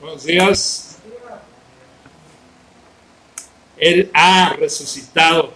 Buenos 0.00 0.24
días. 0.24 0.96
Él 3.76 4.10
ha 4.14 4.54
resucitado. 4.58 5.52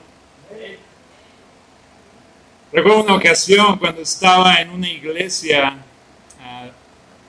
Recuerdo 2.71 3.05
una 3.05 3.15
ocasión 3.15 3.79
cuando 3.79 4.03
estaba 4.03 4.57
en 4.57 4.69
una 4.69 4.91
iglesia 4.91 5.79
ah, 6.43 6.69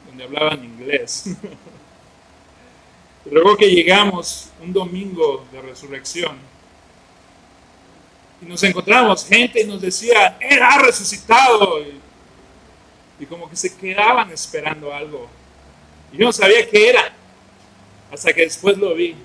donde 0.06 0.26
hablaban 0.26 0.62
inglés. 0.66 1.30
Luego 3.32 3.56
que 3.56 3.72
llegamos 3.72 4.50
un 4.62 4.74
domingo 4.74 5.46
de 5.54 5.62
resurrección 5.62 6.38
y 8.42 8.46
nos 8.46 8.62
encontramos 8.64 9.26
gente 9.26 9.62
y 9.62 9.66
nos 9.66 9.80
decía, 9.80 10.38
Él 10.42 10.62
ha 10.62 10.80
resucitado. 10.80 11.80
Y 13.18 13.26
como 13.26 13.50
que 13.50 13.56
se 13.56 13.74
quedaban 13.74 14.30
esperando 14.32 14.94
algo. 14.94 15.30
Y 16.12 16.18
yo 16.18 16.26
no 16.26 16.32
sabía 16.32 16.70
qué 16.70 16.90
era, 16.90 17.14
hasta 18.12 18.34
que 18.34 18.42
después 18.42 18.78
lo 18.78 18.94
vi. 18.94 19.16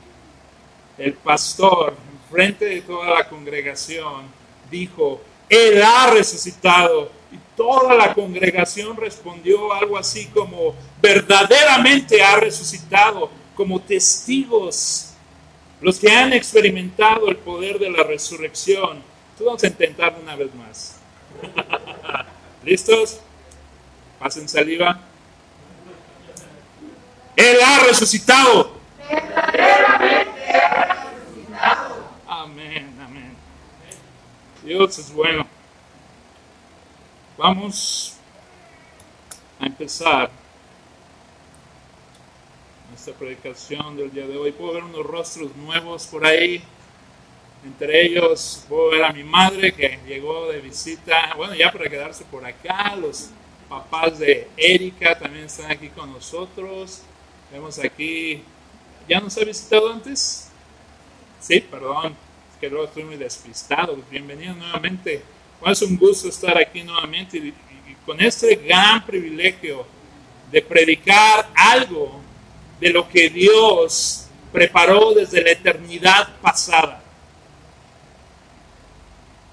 El 0.98 1.14
pastor, 1.14 1.94
enfrente 2.24 2.64
de 2.66 2.82
toda 2.82 3.14
la 3.14 3.28
congregación, 3.28 4.24
dijo, 4.70 5.20
Él 5.48 5.82
ha 5.82 6.10
resucitado. 6.12 7.10
Y 7.32 7.38
toda 7.56 7.94
la 7.94 8.12
congregación 8.12 8.96
respondió 8.96 9.72
algo 9.72 9.96
así 9.96 10.26
como, 10.26 10.74
verdaderamente 11.00 12.22
ha 12.22 12.36
resucitado, 12.36 13.30
como 13.54 13.80
testigos, 13.80 15.10
los 15.80 15.98
que 15.98 16.10
han 16.10 16.32
experimentado 16.32 17.28
el 17.28 17.36
poder 17.36 17.78
de 17.78 17.90
la 17.90 18.02
resurrección. 18.02 19.02
Tú 19.38 19.44
vamos 19.44 19.62
a 19.64 20.20
una 20.20 20.36
vez 20.36 20.54
más. 20.54 20.96
¿Listos? 22.64 23.20
Pasen 24.18 24.48
saliva. 24.48 25.00
Él 27.40 27.56
ha 27.64 27.86
resucitado. 27.86 28.70
Amén, 32.28 32.94
amén. 33.00 33.34
Dios 34.62 34.98
es 34.98 35.10
bueno. 35.10 35.46
Vamos 37.38 38.18
a 39.58 39.64
empezar 39.64 40.30
nuestra 42.90 43.14
predicación 43.14 43.96
del 43.96 44.12
día 44.12 44.26
de 44.26 44.36
hoy. 44.36 44.52
Puedo 44.52 44.74
ver 44.74 44.84
unos 44.84 45.06
rostros 45.06 45.56
nuevos 45.56 46.06
por 46.08 46.26
ahí. 46.26 46.62
Entre 47.64 48.02
ellos 48.04 48.66
puedo 48.68 48.90
ver 48.90 49.04
a 49.04 49.14
mi 49.14 49.24
madre 49.24 49.72
que 49.72 49.98
llegó 50.06 50.52
de 50.52 50.60
visita, 50.60 51.32
bueno, 51.38 51.54
ya 51.54 51.72
para 51.72 51.88
quedarse 51.88 52.22
por 52.24 52.44
acá. 52.44 52.94
Los 52.96 53.30
papás 53.66 54.18
de 54.18 54.46
Erika 54.58 55.18
también 55.18 55.46
están 55.46 55.70
aquí 55.70 55.88
con 55.88 56.12
nosotros. 56.12 57.04
Vemos 57.52 57.80
aquí, 57.80 58.42
¿ya 59.08 59.18
nos 59.18 59.36
ha 59.36 59.44
visitado 59.44 59.92
antes? 59.92 60.48
Sí, 61.40 61.58
perdón, 61.60 62.14
es 62.52 62.60
que 62.60 62.68
luego 62.68 62.84
estoy 62.84 63.02
muy 63.02 63.16
despistado. 63.16 63.98
Bienvenido 64.08 64.54
nuevamente. 64.54 65.20
Bueno, 65.58 65.72
es 65.72 65.82
un 65.82 65.96
gusto 65.96 66.28
estar 66.28 66.56
aquí 66.56 66.84
nuevamente 66.84 67.38
y, 67.38 67.48
y 67.48 67.94
con 68.06 68.20
este 68.20 68.54
gran 68.54 69.04
privilegio 69.04 69.84
de 70.52 70.62
predicar 70.62 71.50
algo 71.56 72.20
de 72.78 72.90
lo 72.90 73.08
que 73.08 73.28
Dios 73.28 74.28
preparó 74.52 75.12
desde 75.12 75.42
la 75.42 75.50
eternidad 75.50 76.28
pasada. 76.40 77.02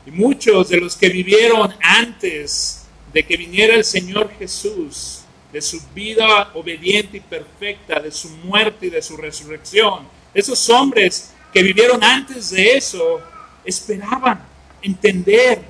Y 0.06 0.12
muchos 0.12 0.70
de 0.70 0.80
los 0.80 0.96
que 0.96 1.10
vivieron 1.10 1.74
antes 1.82 2.86
de 3.12 3.26
que 3.26 3.38
viniera 3.38 3.74
el 3.74 3.84
Señor 3.84 4.30
Jesús, 4.38 5.17
de 5.52 5.62
su 5.62 5.82
vida 5.94 6.52
obediente 6.54 7.18
y 7.18 7.22
perfecta, 7.22 8.00
de 8.00 8.12
su 8.12 8.30
muerte 8.30 8.88
y 8.88 8.90
de 8.90 9.02
su 9.02 9.16
resurrección. 9.18 10.08
Esos 10.34 10.70
hombres 10.70 11.34
que 11.54 11.64
vivieron 11.64 12.04
antes 12.04 12.50
de 12.52 12.76
eso 12.76 13.22
esperaban 13.64 14.46
entender, 14.82 15.62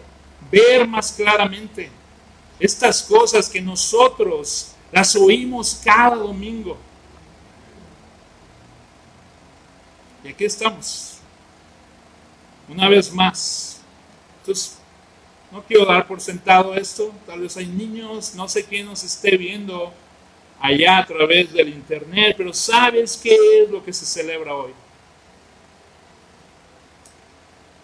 ver 0.52 0.88
más 0.88 1.12
claramente 1.12 1.90
estas 2.60 3.04
cosas 3.04 3.50
que 3.50 3.62
nosotros 3.62 4.72
las 4.92 5.16
oímos 5.16 5.80
cada 5.84 6.16
domingo. 6.16 6.78
Y 10.24 10.30
aquí 10.30 10.46
estamos, 10.46 11.18
una 12.68 12.90
vez 12.90 13.12
más. 13.14 13.80
Entonces, 14.40 14.77
no 15.52 15.64
quiero 15.64 15.86
dar 15.86 16.06
por 16.08 16.20
sentado 16.20 16.76
esto. 16.76 17.14
Tal 17.26 17.42
vez 17.42 17.56
hay 17.58 17.68
niños, 17.68 18.36
no 18.36 18.48
sé 18.48 18.66
quién 18.66 18.86
nos 18.86 19.04
esté 19.04 19.38
viendo 19.38 19.94
allá 20.60 21.00
a 21.00 21.06
través 21.06 21.54
del 21.54 21.70
internet, 21.70 22.36
pero 22.38 22.54
¿sabes 22.54 23.18
qué 23.18 23.38
es 23.62 23.70
lo 23.70 23.84
que 23.84 23.94
se 23.94 24.06
celebra 24.06 24.56
hoy? 24.56 24.74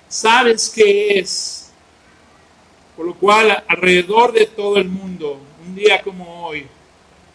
¿Sabes 0.10 0.70
qué 0.70 1.20
es? 1.20 1.72
Por 2.96 3.06
lo 3.06 3.16
cual, 3.16 3.64
alrededor 3.68 4.32
de 4.32 4.46
todo 4.46 4.78
el 4.78 4.88
mundo, 4.88 5.40
un 5.66 5.76
día 5.76 6.02
como 6.02 6.46
hoy, 6.46 6.68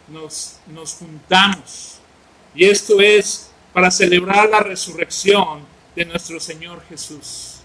nos, 0.08 0.58
nos 0.68 0.94
juntamos. 0.94 1.98
Y 2.54 2.64
esto 2.64 3.00
es 3.00 3.50
para 3.72 3.90
celebrar 3.90 4.48
la 4.48 4.60
resurrección 4.60 5.62
de 5.96 6.04
nuestro 6.04 6.38
Señor 6.38 6.82
Jesús. 6.88 7.56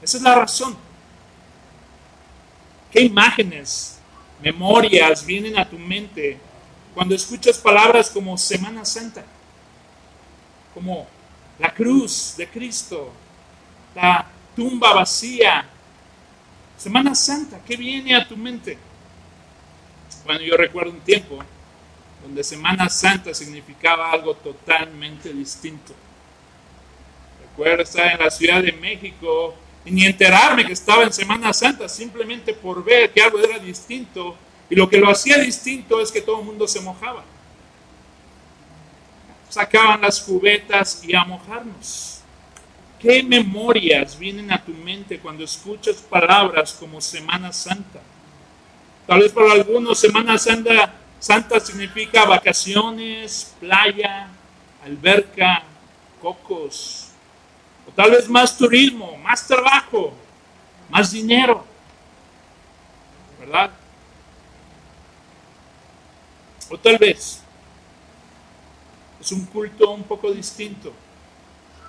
Esa 0.00 0.16
es 0.16 0.22
la 0.22 0.34
razón. 0.36 0.76
¿Qué 2.94 3.00
imágenes, 3.00 3.98
memorias 4.40 5.26
vienen 5.26 5.58
a 5.58 5.68
tu 5.68 5.76
mente 5.76 6.38
cuando 6.94 7.16
escuchas 7.16 7.58
palabras 7.58 8.08
como 8.08 8.38
Semana 8.38 8.84
Santa? 8.84 9.24
Como 10.72 11.04
la 11.58 11.74
cruz 11.74 12.36
de 12.36 12.46
Cristo, 12.46 13.10
la 13.96 14.24
tumba 14.54 14.94
vacía. 14.94 15.66
Semana 16.76 17.16
Santa, 17.16 17.58
¿qué 17.66 17.76
viene 17.76 18.14
a 18.14 18.28
tu 18.28 18.36
mente? 18.36 18.78
Bueno, 20.24 20.42
yo 20.42 20.56
recuerdo 20.56 20.92
un 20.92 21.00
tiempo 21.00 21.40
donde 22.22 22.44
Semana 22.44 22.88
Santa 22.88 23.34
significaba 23.34 24.12
algo 24.12 24.34
totalmente 24.34 25.32
distinto. 25.32 25.92
Recuerdo 27.50 27.82
estar 27.82 28.12
en 28.12 28.20
la 28.20 28.30
Ciudad 28.30 28.62
de 28.62 28.70
México 28.70 29.56
ni 29.90 30.06
enterarme 30.06 30.64
que 30.64 30.72
estaba 30.72 31.04
en 31.04 31.12
Semana 31.12 31.52
Santa, 31.52 31.88
simplemente 31.88 32.54
por 32.54 32.82
ver 32.82 33.12
que 33.12 33.22
algo 33.22 33.38
era 33.38 33.58
distinto. 33.58 34.36
Y 34.70 34.74
lo 34.74 34.88
que 34.88 34.98
lo 34.98 35.10
hacía 35.10 35.38
distinto 35.38 36.00
es 36.00 36.10
que 36.10 36.22
todo 36.22 36.40
el 36.40 36.46
mundo 36.46 36.66
se 36.66 36.80
mojaba. 36.80 37.24
Sacaban 39.50 40.00
las 40.00 40.20
cubetas 40.20 41.02
y 41.04 41.14
a 41.14 41.24
mojarnos. 41.24 42.20
¿Qué 42.98 43.22
memorias 43.22 44.18
vienen 44.18 44.50
a 44.50 44.64
tu 44.64 44.72
mente 44.72 45.18
cuando 45.18 45.44
escuchas 45.44 45.96
palabras 45.96 46.72
como 46.72 47.00
Semana 47.00 47.52
Santa? 47.52 48.00
Tal 49.06 49.20
vez 49.20 49.32
para 49.32 49.52
algunos 49.52 49.98
Semana 49.98 50.38
Santa, 50.38 50.94
Santa 51.18 51.60
significa 51.60 52.24
vacaciones, 52.24 53.54
playa, 53.60 54.28
alberca, 54.82 55.62
cocos, 56.22 57.03
o 57.88 57.92
tal 57.92 58.10
vez 58.10 58.28
más 58.28 58.56
turismo, 58.56 59.16
más 59.18 59.46
trabajo, 59.46 60.12
más 60.88 61.12
dinero. 61.12 61.64
¿Verdad? 63.40 63.70
O 66.70 66.78
tal 66.78 66.98
vez 66.98 67.42
es 69.20 69.32
un 69.32 69.46
culto 69.46 69.90
un 69.90 70.04
poco 70.04 70.30
distinto. 70.32 70.92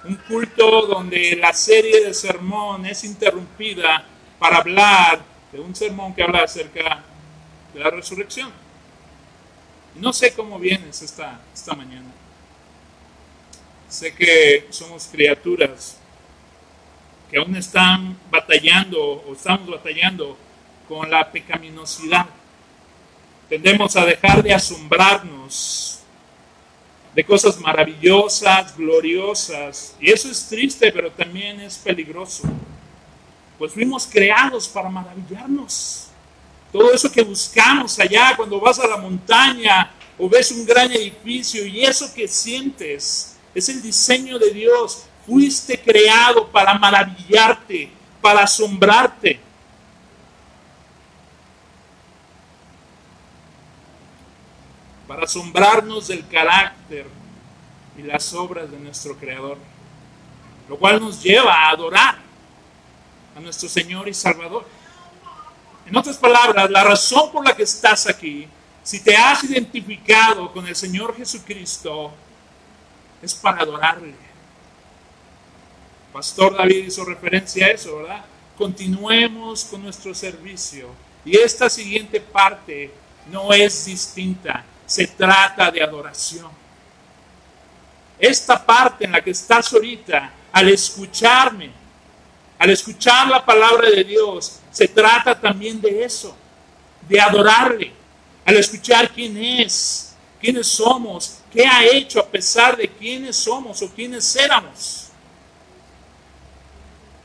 Un 0.06 0.16
culto 0.16 0.86
donde 0.86 1.36
la 1.36 1.54
serie 1.54 2.06
de 2.06 2.14
sermón 2.14 2.86
es 2.86 3.04
interrumpida 3.04 4.06
para 4.38 4.58
hablar 4.58 5.20
de 5.52 5.60
un 5.60 5.76
sermón 5.76 6.14
que 6.14 6.24
habla 6.24 6.44
acerca 6.44 7.04
de 7.74 7.80
la 7.80 7.90
resurrección. 7.90 8.52
no 9.96 10.12
sé 10.14 10.34
cómo 10.34 10.60
vienes 10.60 11.02
esta, 11.02 11.40
esta 11.54 11.74
mañana. 11.74 12.15
Sé 13.96 14.14
que 14.14 14.68
somos 14.72 15.08
criaturas 15.10 15.98
que 17.32 17.38
aún 17.38 17.56
están 17.56 18.18
batallando 18.30 19.00
o 19.02 19.32
estamos 19.32 19.70
batallando 19.70 20.38
con 20.86 21.10
la 21.10 21.32
pecaminosidad. 21.32 22.26
Tendemos 23.48 23.96
a 23.96 24.04
dejar 24.04 24.44
de 24.44 24.54
asombrarnos 24.54 26.02
de 27.16 27.24
cosas 27.24 27.58
maravillosas, 27.58 28.76
gloriosas. 28.76 29.96
Y 30.02 30.12
eso 30.12 30.30
es 30.30 30.46
triste, 30.50 30.92
pero 30.92 31.10
también 31.10 31.62
es 31.62 31.78
peligroso. 31.78 32.44
Pues 33.58 33.72
fuimos 33.72 34.06
creados 34.06 34.68
para 34.68 34.90
maravillarnos. 34.90 36.08
Todo 36.70 36.94
eso 36.94 37.10
que 37.10 37.24
buscamos 37.24 37.98
allá 37.98 38.36
cuando 38.36 38.60
vas 38.60 38.78
a 38.78 38.88
la 38.88 38.98
montaña 38.98 39.90
o 40.18 40.28
ves 40.28 40.52
un 40.52 40.66
gran 40.66 40.92
edificio 40.92 41.66
y 41.66 41.86
eso 41.86 42.14
que 42.14 42.28
sientes 42.28 43.35
es 43.56 43.70
el 43.70 43.82
diseño 43.82 44.38
de 44.38 44.52
Dios. 44.52 45.06
Fuiste 45.26 45.82
creado 45.82 46.52
para 46.52 46.78
maravillarte, 46.78 47.90
para 48.22 48.44
asombrarte. 48.44 49.40
Para 55.08 55.24
asombrarnos 55.24 56.10
del 56.10 56.28
carácter 56.28 57.08
y 57.98 58.02
las 58.02 58.34
obras 58.34 58.70
de 58.70 58.78
nuestro 58.78 59.16
Creador, 59.16 59.58
lo 60.68 60.78
cual 60.78 61.00
nos 61.00 61.24
lleva 61.24 61.54
a 61.54 61.70
adorar 61.70 62.18
a 63.36 63.40
nuestro 63.40 63.70
Señor 63.70 64.10
y 64.10 64.14
Salvador. 64.14 64.66
En 65.86 65.96
otras 65.96 66.18
palabras, 66.18 66.70
la 66.70 66.84
razón 66.84 67.32
por 67.32 67.46
la 67.46 67.56
que 67.56 67.64
estás 67.64 68.08
aquí, 68.08 68.48
si 68.84 69.00
te 69.02 69.16
has 69.16 69.44
identificado 69.44 70.52
con 70.52 70.68
el 70.68 70.76
Señor 70.76 71.16
Jesucristo, 71.16 72.12
es 73.26 73.34
para 73.34 73.62
adorarle. 73.62 74.14
Pastor 76.14 76.56
David 76.56 76.86
hizo 76.86 77.04
referencia 77.04 77.66
a 77.66 77.72
eso, 77.72 77.98
¿verdad? 77.98 78.24
Continuemos 78.58 79.66
con 79.66 79.84
nuestro 79.84 80.14
servicio. 80.14 80.90
Y 81.26 81.38
esta 81.38 81.70
siguiente 81.70 82.22
parte 82.22 82.92
no 83.32 83.52
es 83.52 83.86
distinta, 83.86 84.64
se 84.86 85.08
trata 85.08 85.72
de 85.72 85.84
adoración. 85.84 86.52
Esta 88.18 88.64
parte 88.64 89.06
en 89.06 89.12
la 89.12 89.22
que 89.22 89.32
estás 89.32 89.74
ahorita, 89.74 90.32
al 90.54 90.70
escucharme, 90.70 91.72
al 92.58 92.70
escuchar 92.70 93.28
la 93.28 93.44
palabra 93.44 93.90
de 93.90 94.04
Dios, 94.04 94.60
se 94.72 94.88
trata 94.88 95.40
también 95.40 95.82
de 95.82 96.06
eso, 96.06 96.36
de 97.10 97.20
adorarle, 97.20 97.92
al 98.46 98.56
escuchar 98.56 99.10
quién 99.10 99.36
es, 99.36 100.16
quiénes 100.40 100.68
somos, 100.68 101.40
qué 101.56 101.66
ha 101.66 101.86
hecho 101.86 102.20
a 102.20 102.28
pesar 102.28 102.76
de 102.76 102.88
quiénes 102.88 103.38
somos 103.38 103.82
o 103.82 103.90
quiénes 103.90 104.36
éramos. 104.36 105.08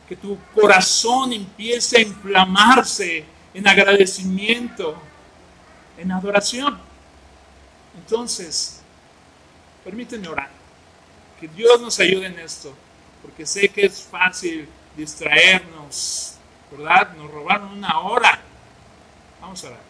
Que 0.09 0.17
tu 0.17 0.39
corazón 0.55 1.33
empiece 1.33 1.99
a 1.99 2.01
inflamarse 2.01 3.25
en 3.53 3.67
agradecimiento, 3.67 4.97
en 5.99 6.13
adoración. 6.13 6.79
Entonces, 7.97 8.81
permíteme 9.85 10.29
orar. 10.29 10.51
Que 11.41 11.49
Dios 11.49 11.81
nos 11.81 11.99
ayude 11.99 12.27
en 12.27 12.39
esto, 12.39 12.75
porque 13.23 13.47
sé 13.47 13.69
que 13.69 13.87
es 13.87 14.03
fácil 14.03 14.69
distraernos, 14.97 16.35
¿verdad? 16.71 17.15
Nos 17.17 17.31
robaron 17.31 17.73
una 17.73 17.99
hora. 18.01 18.41
Vamos 19.41 19.65
a 19.65 19.69
orar. 19.69 19.90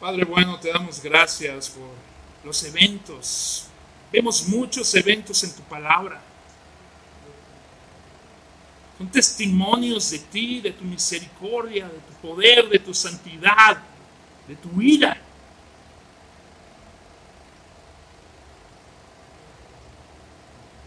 Padre 0.00 0.24
bueno, 0.24 0.60
te 0.60 0.70
damos 0.70 1.02
gracias 1.02 1.70
por 1.70 1.88
los 2.44 2.62
eventos. 2.62 3.66
Vemos 4.12 4.46
muchos 4.46 4.94
eventos 4.94 5.42
en 5.42 5.52
tu 5.52 5.62
palabra. 5.62 6.20
Son 8.96 9.08
testimonios 9.08 10.10
de 10.10 10.18
ti, 10.20 10.60
de 10.60 10.70
tu 10.70 10.84
misericordia, 10.84 11.86
de 11.86 11.98
tu 11.98 12.28
poder, 12.28 12.68
de 12.68 12.78
tu 12.78 12.94
santidad, 12.94 13.78
de 14.46 14.54
tu 14.54 14.68
vida. 14.68 15.16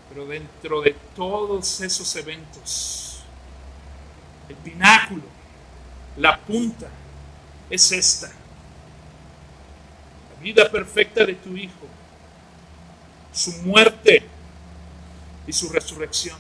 Pero 0.09 0.25
dentro 0.25 0.81
de 0.81 0.95
todos 1.15 1.81
esos 1.81 2.15
eventos, 2.15 3.23
el 4.47 4.55
pináculo, 4.55 5.23
la 6.15 6.37
punta, 6.39 6.89
es 7.69 7.91
esta. 7.91 8.40
Vida 10.41 10.69
perfecta 10.71 11.25
de 11.25 11.35
tu 11.35 11.55
Hijo, 11.55 11.88
su 13.31 13.51
muerte 13.63 14.23
y 15.47 15.53
su 15.53 15.69
resurrección. 15.69 16.38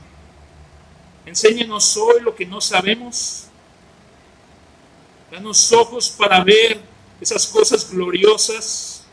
Enséñanos 1.25 1.95
hoy 1.97 2.21
lo 2.21 2.35
que 2.35 2.45
no 2.45 2.59
sabemos. 2.59 3.45
Danos 5.31 5.71
ojos 5.71 6.09
para 6.09 6.43
ver 6.43 6.81
esas 7.21 7.45
cosas 7.47 7.89
gloriosas, 7.91 9.03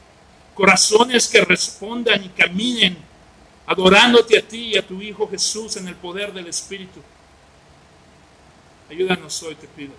corazones 0.55 1.29
que 1.29 1.43
respondan 1.43 2.25
y 2.25 2.29
caminen 2.31 3.09
adorándote 3.69 4.39
a 4.39 4.43
ti 4.43 4.73
y 4.73 4.79
a 4.79 4.87
tu 4.87 5.03
Hijo 5.03 5.29
Jesús 5.29 5.77
en 5.77 5.87
el 5.89 5.95
poder 5.95 6.33
del 6.33 6.47
Espíritu. 6.47 7.03
Ayúdanos 8.91 9.43
hoy, 9.43 9.55
te 9.57 9.69
pido, 9.69 9.93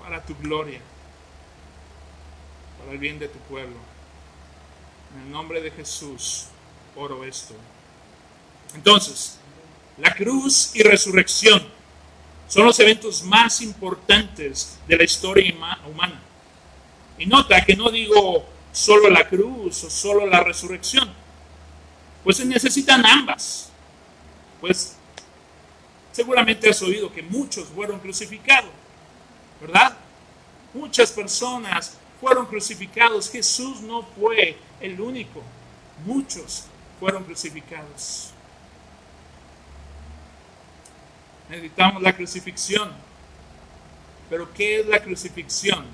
para 0.00 0.20
tu 0.20 0.34
gloria, 0.36 0.80
para 2.82 2.92
el 2.92 2.98
bien 2.98 3.18
de 3.18 3.28
tu 3.28 3.38
pueblo. 3.40 3.76
En 5.14 5.26
el 5.26 5.30
nombre 5.30 5.60
de 5.60 5.70
Jesús 5.70 6.46
oro 6.96 7.24
esto. 7.24 7.54
Entonces, 8.74 9.38
la 9.98 10.14
cruz 10.14 10.72
y 10.74 10.82
resurrección 10.82 11.62
son 12.48 12.66
los 12.66 12.78
eventos 12.80 13.22
más 13.22 13.60
importantes 13.60 14.78
de 14.86 14.96
la 14.96 15.04
historia 15.04 15.54
humana. 15.88 16.20
Y 17.18 17.26
nota 17.26 17.64
que 17.64 17.76
no 17.76 17.90
digo 17.90 18.44
solo 18.72 19.10
la 19.10 19.28
cruz 19.28 19.84
o 19.84 19.90
solo 19.90 20.26
la 20.26 20.40
resurrección 20.40 21.22
pues 22.24 22.36
se 22.36 22.44
necesitan 22.44 23.04
ambas. 23.04 23.70
Pues 24.60 24.96
seguramente 26.12 26.70
has 26.70 26.80
oído 26.82 27.12
que 27.12 27.22
muchos 27.22 27.68
fueron 27.68 27.98
crucificados, 27.98 28.70
¿verdad? 29.60 29.96
Muchas 30.74 31.10
personas 31.10 31.98
fueron 32.22 32.46
crucificados. 32.46 33.28
Jesús 33.28 33.80
no 33.80 34.04
fue 34.04 34.56
el 34.80 34.98
único. 35.00 35.42
Muchos 36.06 36.66
fueron 37.00 37.24
crucificados. 37.24 38.30
Necesitamos 41.50 42.00
la 42.00 42.14
crucifixión. 42.14 42.92
Pero 44.30 44.50
¿qué 44.54 44.80
es 44.80 44.86
la 44.86 45.02
crucifixión 45.02 45.84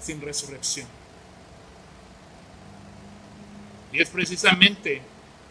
sin 0.00 0.22
resurrección? 0.22 0.88
Y 3.92 4.00
es 4.00 4.08
precisamente 4.08 5.02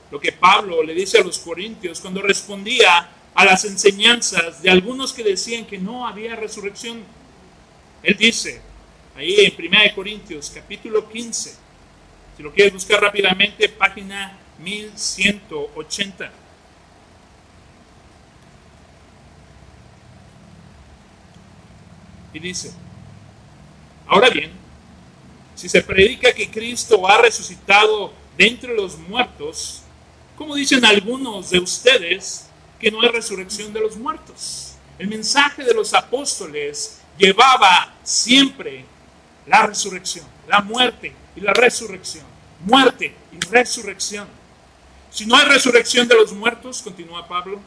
lo 0.09 0.19
que 0.19 0.31
Pablo 0.31 0.81
le 0.81 0.95
dice 0.95 1.19
a 1.19 1.23
los 1.23 1.37
corintios 1.37 2.01
cuando 2.01 2.23
respondía 2.23 3.11
a 3.35 3.45
las 3.45 3.63
enseñanzas 3.63 4.63
de 4.63 4.71
algunos 4.71 5.13
que 5.13 5.23
decían 5.23 5.67
que 5.67 5.77
no 5.77 6.07
había 6.07 6.35
resurrección. 6.35 7.03
Él 8.01 8.17
dice, 8.17 8.68
ahí 9.19 9.35
en 9.37 9.53
1 9.53 9.77
Corintios 9.95 10.49
capítulo 10.49 11.09
15, 11.09 11.53
si 12.37 12.43
lo 12.43 12.53
quieres 12.53 12.73
buscar 12.73 13.01
rápidamente, 13.01 13.67
página 13.67 14.37
1180. 14.59 16.31
Y 22.31 22.39
dice, 22.39 22.71
ahora 24.07 24.29
bien, 24.29 24.51
si 25.53 25.67
se 25.67 25.81
predica 25.81 26.31
que 26.31 26.49
Cristo 26.49 27.05
ha 27.05 27.21
resucitado 27.21 28.13
de 28.37 28.47
entre 28.47 28.73
los 28.73 28.97
muertos, 28.99 29.81
como 30.37 30.55
dicen 30.55 30.85
algunos 30.85 31.49
de 31.49 31.59
ustedes, 31.59 32.47
que 32.79 32.89
no 32.89 33.01
hay 33.01 33.09
resurrección 33.09 33.73
de 33.73 33.81
los 33.81 33.97
muertos. 33.97 34.75
El 34.97 35.09
mensaje 35.09 35.65
de 35.65 35.73
los 35.73 35.93
apóstoles 35.93 37.01
llevaba 37.17 37.93
siempre 38.03 38.85
la 39.49 39.65
resurrección, 39.65 40.25
la 40.47 40.61
muerte 40.61 41.11
y 41.35 41.41
la 41.41 41.53
resurrección, 41.53 42.23
muerte 42.61 43.15
y 43.33 43.39
resurrección. 43.47 44.27
Si 45.09 45.25
no 45.25 45.35
hay 45.35 45.45
resurrección 45.47 46.07
de 46.07 46.15
los 46.15 46.31
muertos, 46.31 46.83
continúa 46.83 47.27
Pablo, 47.27 47.59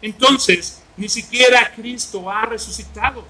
entonces 0.00 0.82
ni 0.96 1.08
siquiera 1.08 1.72
Cristo 1.74 2.30
ha 2.30 2.46
resucitado. 2.46 3.24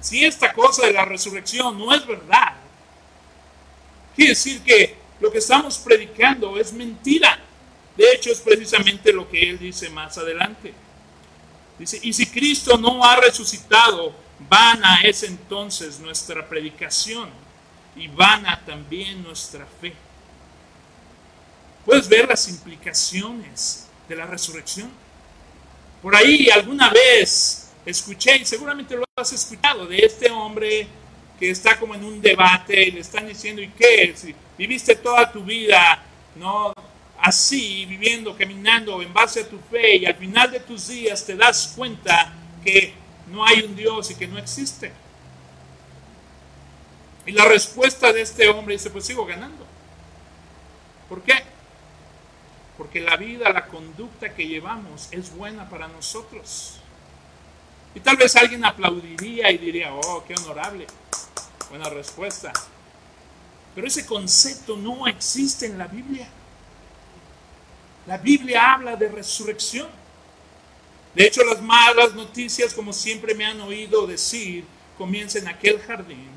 Si 0.00 0.24
esta 0.24 0.52
cosa 0.52 0.86
de 0.86 0.92
la 0.92 1.06
resurrección 1.06 1.78
no 1.78 1.94
es 1.94 2.06
verdad, 2.06 2.54
quiere 4.14 4.30
decir 4.30 4.60
que 4.60 4.96
lo 5.20 5.32
que 5.32 5.38
estamos 5.38 5.78
predicando 5.78 6.58
es 6.58 6.70
mentira. 6.72 7.38
De 7.96 8.12
hecho, 8.12 8.30
es 8.30 8.40
precisamente 8.40 9.12
lo 9.12 9.30
que 9.30 9.48
él 9.48 9.58
dice 9.58 9.88
más 9.88 10.18
adelante. 10.18 10.74
Dice, 11.78 11.98
y 12.02 12.12
si 12.12 12.26
Cristo 12.26 12.76
no 12.76 13.02
ha 13.02 13.16
resucitado, 13.16 14.23
vana 14.48 15.00
es 15.02 15.22
entonces 15.22 16.00
nuestra 16.00 16.48
predicación 16.48 17.28
y 17.96 18.08
vana 18.08 18.60
también 18.66 19.22
nuestra 19.22 19.66
fe. 19.80 19.94
Puedes 21.84 22.08
ver 22.08 22.28
las 22.28 22.48
implicaciones 22.48 23.86
de 24.08 24.16
la 24.16 24.26
resurrección. 24.26 24.90
Por 26.02 26.16
ahí 26.16 26.48
alguna 26.50 26.90
vez 26.90 27.70
escuché, 27.86 28.36
y 28.36 28.44
seguramente 28.44 28.96
lo 28.96 29.04
has 29.16 29.32
escuchado, 29.32 29.86
de 29.86 29.98
este 29.98 30.30
hombre 30.30 30.86
que 31.38 31.50
está 31.50 31.78
como 31.78 31.94
en 31.94 32.04
un 32.04 32.20
debate 32.20 32.88
y 32.88 32.90
le 32.92 33.00
están 33.00 33.26
diciendo, 33.26 33.60
¿y 33.60 33.68
qué? 33.68 34.14
Si 34.16 34.34
viviste 34.56 34.96
toda 34.96 35.30
tu 35.30 35.42
vida 35.44 36.02
no 36.36 36.72
así, 37.20 37.86
viviendo, 37.86 38.36
caminando 38.36 39.00
en 39.00 39.12
base 39.12 39.40
a 39.40 39.48
tu 39.48 39.58
fe 39.70 39.96
y 39.96 40.06
al 40.06 40.14
final 40.14 40.50
de 40.50 40.60
tus 40.60 40.88
días 40.88 41.24
te 41.24 41.36
das 41.36 41.72
cuenta 41.76 42.32
que 42.62 42.92
no 43.28 43.44
hay 43.44 43.62
un 43.62 43.76
Dios 43.76 44.10
y 44.10 44.14
que 44.14 44.26
no 44.26 44.38
existe. 44.38 44.92
Y 47.26 47.32
la 47.32 47.44
respuesta 47.46 48.12
de 48.12 48.22
este 48.22 48.48
hombre 48.48 48.74
dice, 48.74 48.90
pues 48.90 49.06
sigo 49.06 49.24
ganando. 49.24 49.64
¿Por 51.08 51.22
qué? 51.22 51.34
Porque 52.76 53.00
la 53.00 53.16
vida, 53.16 53.50
la 53.50 53.66
conducta 53.66 54.34
que 54.34 54.46
llevamos 54.46 55.08
es 55.10 55.34
buena 55.34 55.68
para 55.68 55.88
nosotros. 55.88 56.80
Y 57.94 58.00
tal 58.00 58.16
vez 58.16 58.34
alguien 58.36 58.64
aplaudiría 58.64 59.50
y 59.50 59.58
diría, 59.58 59.94
oh, 59.94 60.24
qué 60.26 60.34
honorable. 60.34 60.86
Buena 61.70 61.88
respuesta. 61.88 62.52
Pero 63.74 63.86
ese 63.86 64.04
concepto 64.04 64.76
no 64.76 65.06
existe 65.06 65.66
en 65.66 65.78
la 65.78 65.86
Biblia. 65.86 66.28
La 68.06 68.18
Biblia 68.18 68.74
habla 68.74 68.96
de 68.96 69.08
resurrección. 69.08 69.88
De 71.14 71.24
hecho, 71.24 71.44
las 71.44 71.62
malas 71.62 72.14
noticias, 72.14 72.74
como 72.74 72.92
siempre 72.92 73.34
me 73.34 73.44
han 73.44 73.60
oído 73.60 74.06
decir, 74.06 74.64
comienzan 74.98 75.42
en 75.42 75.48
aquel 75.48 75.80
jardín, 75.80 76.28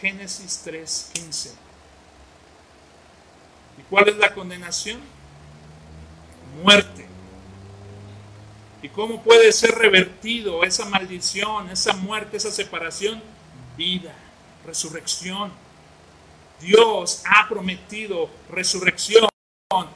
Génesis 0.00 0.62
3:15. 0.64 1.54
¿Y 3.78 3.82
cuál 3.88 4.08
es 4.08 4.16
la 4.16 4.34
condenación? 4.34 5.00
Muerte. 6.62 7.06
¿Y 8.82 8.88
cómo 8.88 9.22
puede 9.22 9.50
ser 9.52 9.74
revertido 9.74 10.62
esa 10.62 10.84
maldición, 10.84 11.70
esa 11.70 11.94
muerte, 11.94 12.36
esa 12.36 12.50
separación? 12.50 13.22
Vida, 13.76 14.14
resurrección. 14.64 15.52
Dios 16.60 17.22
ha 17.24 17.48
prometido 17.48 18.28
resurrección 18.50 19.28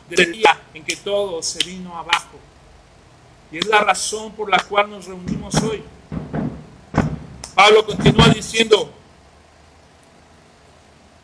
del 0.09 0.33
día 0.33 0.61
en 0.75 0.85
que 0.85 0.97
todo 0.97 1.43
se 1.43 1.65
vino 1.65 1.97
abajo. 1.97 2.39
Y 3.53 3.59
es 3.59 3.67
la 3.67 3.81
razón 3.81 4.33
por 4.33 4.51
la 4.51 4.59
cual 4.61 4.89
nos 4.89 5.05
reunimos 5.05 5.55
hoy. 5.57 5.83
Pablo 7.55 7.85
continúa 7.85 8.29
diciendo, 8.29 8.91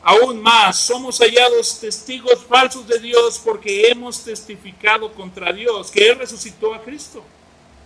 aún 0.02 0.42
más, 0.42 0.78
somos 0.78 1.18
hallados 1.20 1.80
testigos 1.80 2.44
falsos 2.44 2.87
de 2.87 2.99
Dios 2.99 3.40
porque 3.42 3.88
hemos 3.88 4.23
testificado 4.23 5.11
contra 5.14 5.50
Dios 5.54 5.90
que 5.90 6.06
Él 6.06 6.18
resucitó 6.18 6.75
a 6.75 6.82
Cristo. 6.82 7.20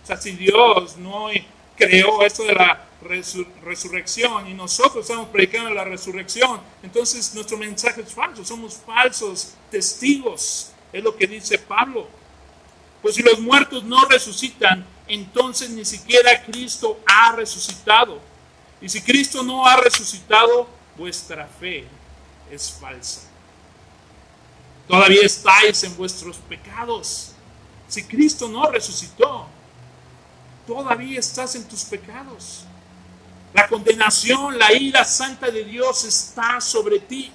O 0.03 0.05
sea, 0.05 0.17
si 0.17 0.31
Dios 0.31 0.97
no 0.97 1.29
creó 1.77 2.21
esto 2.23 2.43
de 2.43 2.53
la 2.53 2.85
resurrección 3.63 4.49
y 4.49 4.53
nosotros 4.53 5.05
estamos 5.05 5.29
predicando 5.29 5.69
la 5.69 5.85
resurrección, 5.85 6.59
entonces 6.83 7.33
nuestro 7.33 7.55
mensaje 7.55 8.01
es 8.01 8.13
falso, 8.13 8.43
somos 8.43 8.75
falsos 8.75 9.53
testigos, 9.71 10.73
es 10.91 11.01
lo 11.01 11.15
que 11.15 11.27
dice 11.27 11.57
Pablo. 11.57 12.22
Pues 13.03 13.15
si 13.15 13.21
los 13.21 13.39
muertos 13.39 13.83
no 13.83 14.05
resucitan, 14.05 14.85
entonces 15.07 15.69
ni 15.69 15.83
siquiera 15.83 16.41
Cristo 16.45 16.99
ha 17.05 17.33
resucitado. 17.33 18.19
Y 18.81 18.87
si 18.87 19.01
Cristo 19.01 19.43
no 19.43 19.67
ha 19.67 19.75
resucitado, 19.75 20.67
vuestra 20.97 21.45
fe 21.45 21.85
es 22.49 22.71
falsa. 22.71 23.21
Todavía 24.87 25.25
estáis 25.25 25.83
en 25.83 25.95
vuestros 25.97 26.37
pecados. 26.37 27.33
Si 27.89 28.03
Cristo 28.05 28.47
no 28.47 28.69
resucitó, 28.71 29.47
todavía 30.65 31.19
estás 31.19 31.55
en 31.55 31.67
tus 31.67 31.83
pecados. 31.83 32.63
La 33.53 33.67
condenación, 33.67 34.57
la 34.57 34.71
ira 34.71 35.03
santa 35.03 35.51
de 35.51 35.65
Dios 35.65 36.05
está 36.05 36.61
sobre 36.61 36.99
ti. 36.99 37.33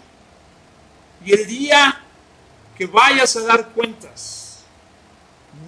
Y 1.24 1.32
el 1.32 1.46
día 1.46 2.00
que 2.76 2.86
vayas 2.86 3.36
a 3.36 3.42
dar 3.42 3.68
cuentas, 3.68 4.37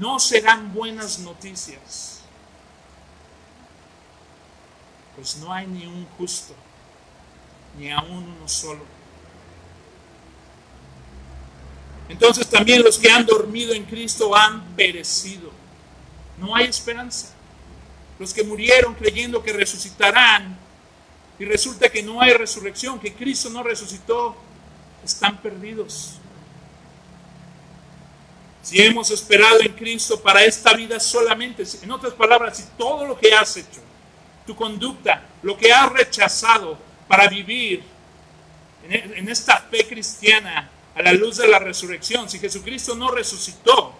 no 0.00 0.19
serán 0.19 0.73
buenas 0.73 1.19
noticias. 1.21 2.23
Pues 5.14 5.37
no 5.37 5.52
hay 5.52 5.66
ni 5.66 5.87
un 5.87 6.07
justo, 6.19 6.54
ni 7.78 7.90
aún 7.90 8.35
uno 8.37 8.49
solo. 8.49 8.80
Entonces 12.09 12.49
también 12.49 12.83
los 12.83 12.99
que 12.99 13.11
han 13.11 13.25
dormido 13.25 13.73
en 13.73 13.85
Cristo 13.85 14.35
han 14.35 14.75
perecido. 14.75 15.50
No 16.38 16.57
hay 16.57 16.66
esperanza 16.66 17.35
los 18.21 18.35
que 18.35 18.45
murieron 18.45 18.95
creyendo 18.95 19.42
que 19.42 19.50
resucitarán 19.50 20.59
y 21.38 21.45
resulta 21.47 21.88
que 21.88 22.02
no 22.02 22.21
hay 22.21 22.35
resurrección, 22.35 23.00
que 23.00 23.14
Cristo 23.14 23.49
no 23.49 23.62
resucitó, 23.62 24.37
están 25.02 25.40
perdidos. 25.40 26.19
Si 28.62 28.80
hemos 28.80 29.10
esperado 29.10 29.60
en 29.60 29.72
Cristo 29.72 30.20
para 30.20 30.44
esta 30.44 30.74
vida 30.74 31.00
solamente, 31.00 31.64
en 31.82 31.90
otras 31.90 32.12
palabras, 32.12 32.58
si 32.58 32.64
todo 32.76 33.06
lo 33.06 33.18
que 33.18 33.34
has 33.34 33.56
hecho, 33.56 33.80
tu 34.46 34.54
conducta, 34.54 35.22
lo 35.42 35.56
que 35.56 35.72
has 35.72 35.90
rechazado 35.92 36.78
para 37.08 37.28
vivir 37.28 37.82
en 38.88 39.28
esta 39.28 39.58
fe 39.58 39.86
cristiana 39.86 40.70
a 40.94 41.02
la 41.02 41.12
luz 41.12 41.36
de 41.36 41.48
la 41.48 41.58
resurrección, 41.58 42.28
si 42.28 42.38
Jesucristo 42.38 42.94
no 42.94 43.10
resucitó, 43.10 43.94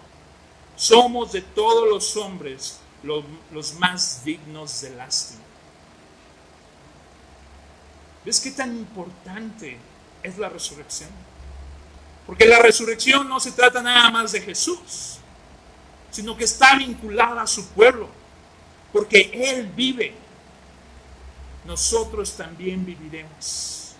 somos 0.75 1.31
de 1.31 1.41
todos 1.41 1.87
los 1.87 2.17
hombres 2.17 2.79
los, 3.03 3.73
más 3.79 4.23
dignos 4.23 4.81
de 4.81 4.91
lástima. 4.91 5.41
¿Ves 8.25 8.39
qué 8.39 8.51
tan 8.51 8.75
importante 8.77 9.77
es 10.23 10.37
la 10.37 10.49
resurrección? 10.49 11.09
Porque 12.31 12.45
la 12.45 12.59
resurrección 12.59 13.27
no 13.27 13.41
se 13.41 13.51
trata 13.51 13.81
nada 13.81 14.09
más 14.09 14.31
de 14.31 14.39
Jesús, 14.39 15.17
sino 16.11 16.37
que 16.37 16.45
está 16.45 16.77
vinculada 16.77 17.41
a 17.41 17.45
su 17.45 17.67
pueblo. 17.71 18.07
Porque 18.93 19.29
Él 19.33 19.69
vive, 19.75 20.13
nosotros 21.65 22.31
también 22.37 22.85
viviremos. 22.85 23.95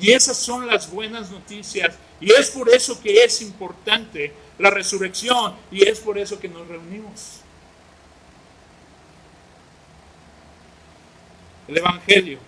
Y 0.00 0.12
esas 0.12 0.36
son 0.36 0.68
las 0.68 0.88
buenas 0.88 1.32
noticias. 1.32 1.96
Y 2.20 2.30
es 2.30 2.48
por 2.48 2.68
eso 2.68 3.00
que 3.00 3.24
es 3.24 3.42
importante 3.42 4.32
la 4.56 4.70
resurrección. 4.70 5.56
Y 5.72 5.84
es 5.84 5.98
por 5.98 6.16
eso 6.16 6.38
que 6.38 6.48
nos 6.48 6.68
reunimos. 6.68 7.40
El 11.66 11.78
Evangelio 11.78 12.38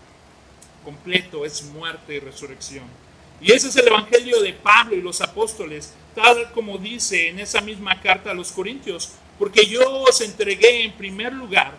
completo 0.85 1.45
es 1.45 1.65
muerte 1.65 2.15
y 2.15 2.21
resurrección. 2.21 3.00
Y 3.41 3.53
ese 3.53 3.69
es 3.69 3.77
el 3.77 3.89
Evangelio 3.89 4.41
de 4.43 4.53
Pablo 4.53 4.95
y 4.95 5.01
los 5.01 5.21
apóstoles, 5.21 5.95
tal 6.15 6.53
como 6.53 6.77
dice 6.79 7.29
en 7.29 7.41
esa 7.41 7.61
misma 7.61 8.01
carta 8.01 8.31
a 8.31 8.35
los 8.35 8.53
Corintios. 8.53 9.13
Porque 9.39 9.65
yo 9.65 10.03
os 10.03 10.21
entregué 10.21 10.85
en 10.85 10.93
primer 10.93 11.33
lugar, 11.33 11.73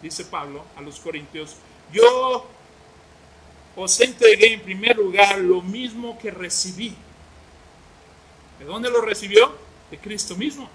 dice 0.00 0.24
Pablo 0.24 0.64
a 0.76 0.80
los 0.80 0.98
Corintios, 0.98 1.56
yo 1.92 2.48
os 3.76 4.00
entregué 4.00 4.54
en 4.54 4.60
primer 4.60 4.96
lugar 4.96 5.38
lo 5.38 5.60
mismo 5.60 6.18
que 6.18 6.30
recibí. 6.30 6.94
¿De 8.58 8.64
dónde 8.64 8.90
lo 8.90 9.00
recibió? 9.02 9.54
De 9.90 9.98
Cristo 9.98 10.36
mismo. 10.36 10.70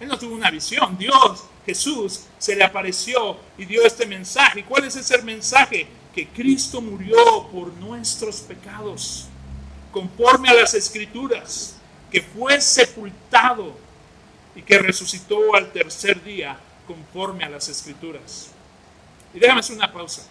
Él 0.00 0.08
no 0.08 0.18
tuvo 0.18 0.34
una 0.34 0.50
visión. 0.50 0.96
Dios, 0.96 1.44
Jesús, 1.66 2.22
se 2.38 2.56
le 2.56 2.64
apareció 2.64 3.36
y 3.58 3.66
dio 3.66 3.84
este 3.84 4.06
mensaje. 4.06 4.64
¿Cuál 4.64 4.84
es 4.84 4.96
ese 4.96 5.20
mensaje? 5.22 5.86
Que 6.14 6.28
Cristo 6.28 6.80
murió 6.80 7.48
por 7.52 7.72
nuestros 7.74 8.40
pecados, 8.40 9.26
conforme 9.92 10.48
a 10.48 10.54
las 10.54 10.74
escrituras, 10.74 11.76
que 12.10 12.20
fue 12.22 12.60
sepultado 12.60 13.76
y 14.54 14.62
que 14.62 14.78
resucitó 14.78 15.54
al 15.54 15.72
tercer 15.72 16.22
día, 16.22 16.58
conforme 16.86 17.44
a 17.44 17.48
las 17.48 17.68
escrituras. 17.68 18.48
Y 19.32 19.38
déjame 19.38 19.60
hacer 19.60 19.76
una 19.76 19.92
pausa. 19.92 20.22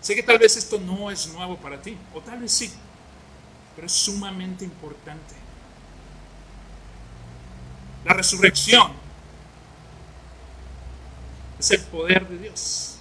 Sé 0.00 0.14
que 0.14 0.22
tal 0.22 0.38
vez 0.38 0.56
esto 0.56 0.80
no 0.80 1.10
es 1.10 1.28
nuevo 1.28 1.56
para 1.56 1.80
ti, 1.80 1.96
o 2.14 2.20
tal 2.20 2.40
vez 2.40 2.52
sí, 2.52 2.72
pero 3.74 3.86
es 3.86 3.92
sumamente 3.92 4.64
importante. 4.64 5.34
La 8.04 8.14
resurrección 8.14 8.92
es 11.58 11.70
el 11.70 11.82
poder 11.82 12.26
de 12.26 12.38
Dios. 12.38 12.99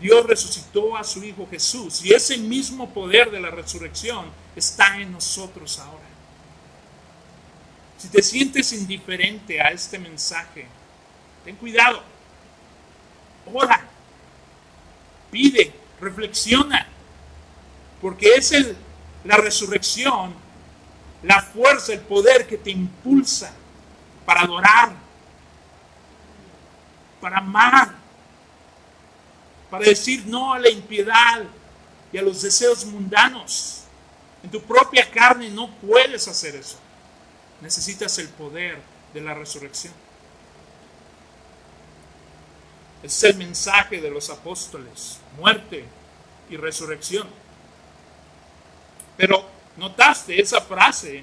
Dios 0.00 0.26
resucitó 0.26 0.96
a 0.96 1.04
su 1.04 1.24
Hijo 1.24 1.48
Jesús 1.50 2.04
y 2.04 2.12
ese 2.12 2.36
mismo 2.36 2.90
poder 2.90 3.30
de 3.30 3.40
la 3.40 3.50
resurrección 3.50 4.26
está 4.54 4.98
en 4.98 5.12
nosotros 5.12 5.78
ahora. 5.78 6.04
Si 7.98 8.08
te 8.08 8.22
sientes 8.22 8.72
indiferente 8.72 9.60
a 9.60 9.70
este 9.70 9.98
mensaje, 9.98 10.66
ten 11.44 11.56
cuidado. 11.56 12.02
Ora, 13.52 13.88
pide, 15.30 15.72
reflexiona, 16.00 16.86
porque 18.02 18.34
es 18.34 18.52
el, 18.52 18.76
la 19.24 19.38
resurrección 19.38 20.34
la 21.26 21.42
fuerza, 21.42 21.92
el 21.92 22.00
poder 22.00 22.46
que 22.46 22.56
te 22.56 22.70
impulsa 22.70 23.52
para 24.24 24.42
adorar, 24.42 24.92
para 27.20 27.38
amar, 27.38 27.94
para 29.70 29.84
decir 29.84 30.24
no 30.26 30.52
a 30.52 30.58
la 30.58 30.68
impiedad 30.68 31.44
y 32.12 32.18
a 32.18 32.22
los 32.22 32.42
deseos 32.42 32.84
mundanos. 32.84 33.82
En 34.42 34.50
tu 34.50 34.60
propia 34.62 35.10
carne 35.10 35.50
no 35.50 35.70
puedes 35.76 36.28
hacer 36.28 36.54
eso. 36.54 36.78
Necesitas 37.60 38.18
el 38.18 38.28
poder 38.28 38.78
de 39.12 39.20
la 39.20 39.34
resurrección. 39.34 39.92
es 43.02 43.22
el 43.22 43.36
mensaje 43.36 44.00
de 44.00 44.10
los 44.10 44.30
apóstoles, 44.30 45.18
muerte 45.38 45.84
y 46.50 46.56
resurrección. 46.56 47.28
Pero 49.16 49.48
¿Notaste 49.76 50.40
esa 50.40 50.60
frase 50.62 51.22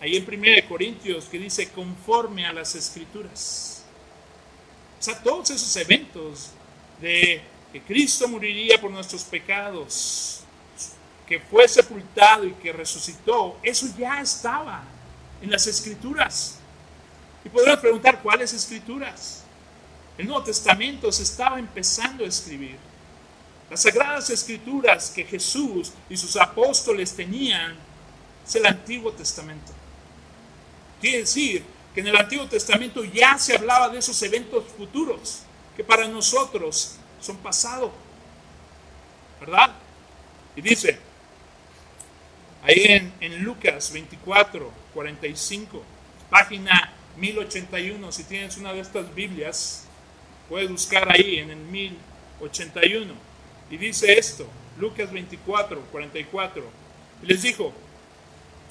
ahí 0.00 0.16
en 0.16 0.24
1 0.24 0.68
Corintios 0.68 1.26
que 1.26 1.38
dice 1.38 1.70
conforme 1.70 2.44
a 2.44 2.52
las 2.52 2.74
escrituras? 2.74 3.84
O 4.98 5.02
sea, 5.02 5.22
todos 5.22 5.50
esos 5.50 5.76
eventos 5.76 6.50
de 7.00 7.40
que 7.72 7.82
Cristo 7.82 8.28
moriría 8.28 8.80
por 8.80 8.90
nuestros 8.90 9.22
pecados, 9.24 10.40
que 11.26 11.38
fue 11.38 11.68
sepultado 11.68 12.44
y 12.44 12.52
que 12.52 12.72
resucitó, 12.72 13.58
eso 13.62 13.86
ya 13.98 14.20
estaba 14.20 14.82
en 15.42 15.50
las 15.50 15.66
escrituras. 15.66 16.56
Y 17.44 17.48
podemos 17.50 17.78
preguntar, 17.78 18.22
¿cuáles 18.22 18.52
escrituras? 18.52 19.44
El 20.16 20.26
Nuevo 20.26 20.42
Testamento 20.42 21.12
se 21.12 21.22
estaba 21.22 21.58
empezando 21.58 22.24
a 22.24 22.28
escribir. 22.28 22.76
Las 23.70 23.82
sagradas 23.82 24.30
escrituras 24.30 25.10
que 25.10 25.24
Jesús 25.24 25.92
y 26.08 26.16
sus 26.16 26.36
apóstoles 26.36 27.14
tenían 27.14 27.76
es 28.46 28.54
el 28.54 28.66
Antiguo 28.66 29.12
Testamento. 29.12 29.72
Quiere 31.00 31.18
decir 31.18 31.62
que 31.94 32.00
en 32.00 32.08
el 32.08 32.16
Antiguo 32.16 32.46
Testamento 32.48 33.04
ya 33.04 33.38
se 33.38 33.54
hablaba 33.54 33.90
de 33.90 33.98
esos 33.98 34.20
eventos 34.22 34.64
futuros 34.76 35.40
que 35.76 35.84
para 35.84 36.08
nosotros 36.08 36.96
son 37.20 37.36
pasado. 37.38 37.92
¿Verdad? 39.40 39.70
Y 40.56 40.60
dice, 40.60 40.98
ahí 42.62 43.10
en, 43.20 43.44
Lucas 43.44 43.92
24, 43.92 44.72
45, 44.92 45.82
página 46.30 46.92
1081, 47.16 48.12
si 48.12 48.24
tienes 48.24 48.56
una 48.56 48.72
de 48.72 48.80
estas 48.80 49.14
Biblias, 49.14 49.84
puedes 50.48 50.68
buscar 50.70 51.10
ahí 51.12 51.38
en 51.38 51.50
el 51.50 51.58
1081. 51.58 53.14
Y 53.70 53.76
dice 53.76 54.18
esto, 54.18 54.48
Lucas 54.78 55.12
24, 55.12 55.80
44. 55.92 56.64
Y 57.22 57.26
les 57.26 57.42
dijo, 57.42 57.72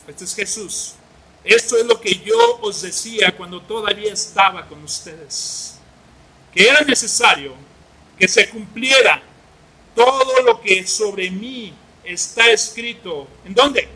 este 0.07 0.25
es 0.25 0.35
Jesús, 0.35 0.95
esto 1.43 1.77
es 1.77 1.85
lo 1.85 2.01
que 2.01 2.15
yo 2.15 2.59
os 2.61 2.81
decía 2.81 3.33
cuando 3.37 3.61
todavía 3.61 4.11
estaba 4.11 4.67
con 4.67 4.83
ustedes, 4.83 5.79
que 6.53 6.67
era 6.67 6.81
necesario 6.81 7.55
que 8.17 8.27
se 8.27 8.49
cumpliera 8.49 9.21
todo 9.95 10.41
lo 10.43 10.61
que 10.61 10.85
sobre 10.85 11.29
mí 11.29 11.73
está 12.03 12.49
escrito. 12.51 13.27
¿En 13.45 13.53
dónde? 13.53 13.87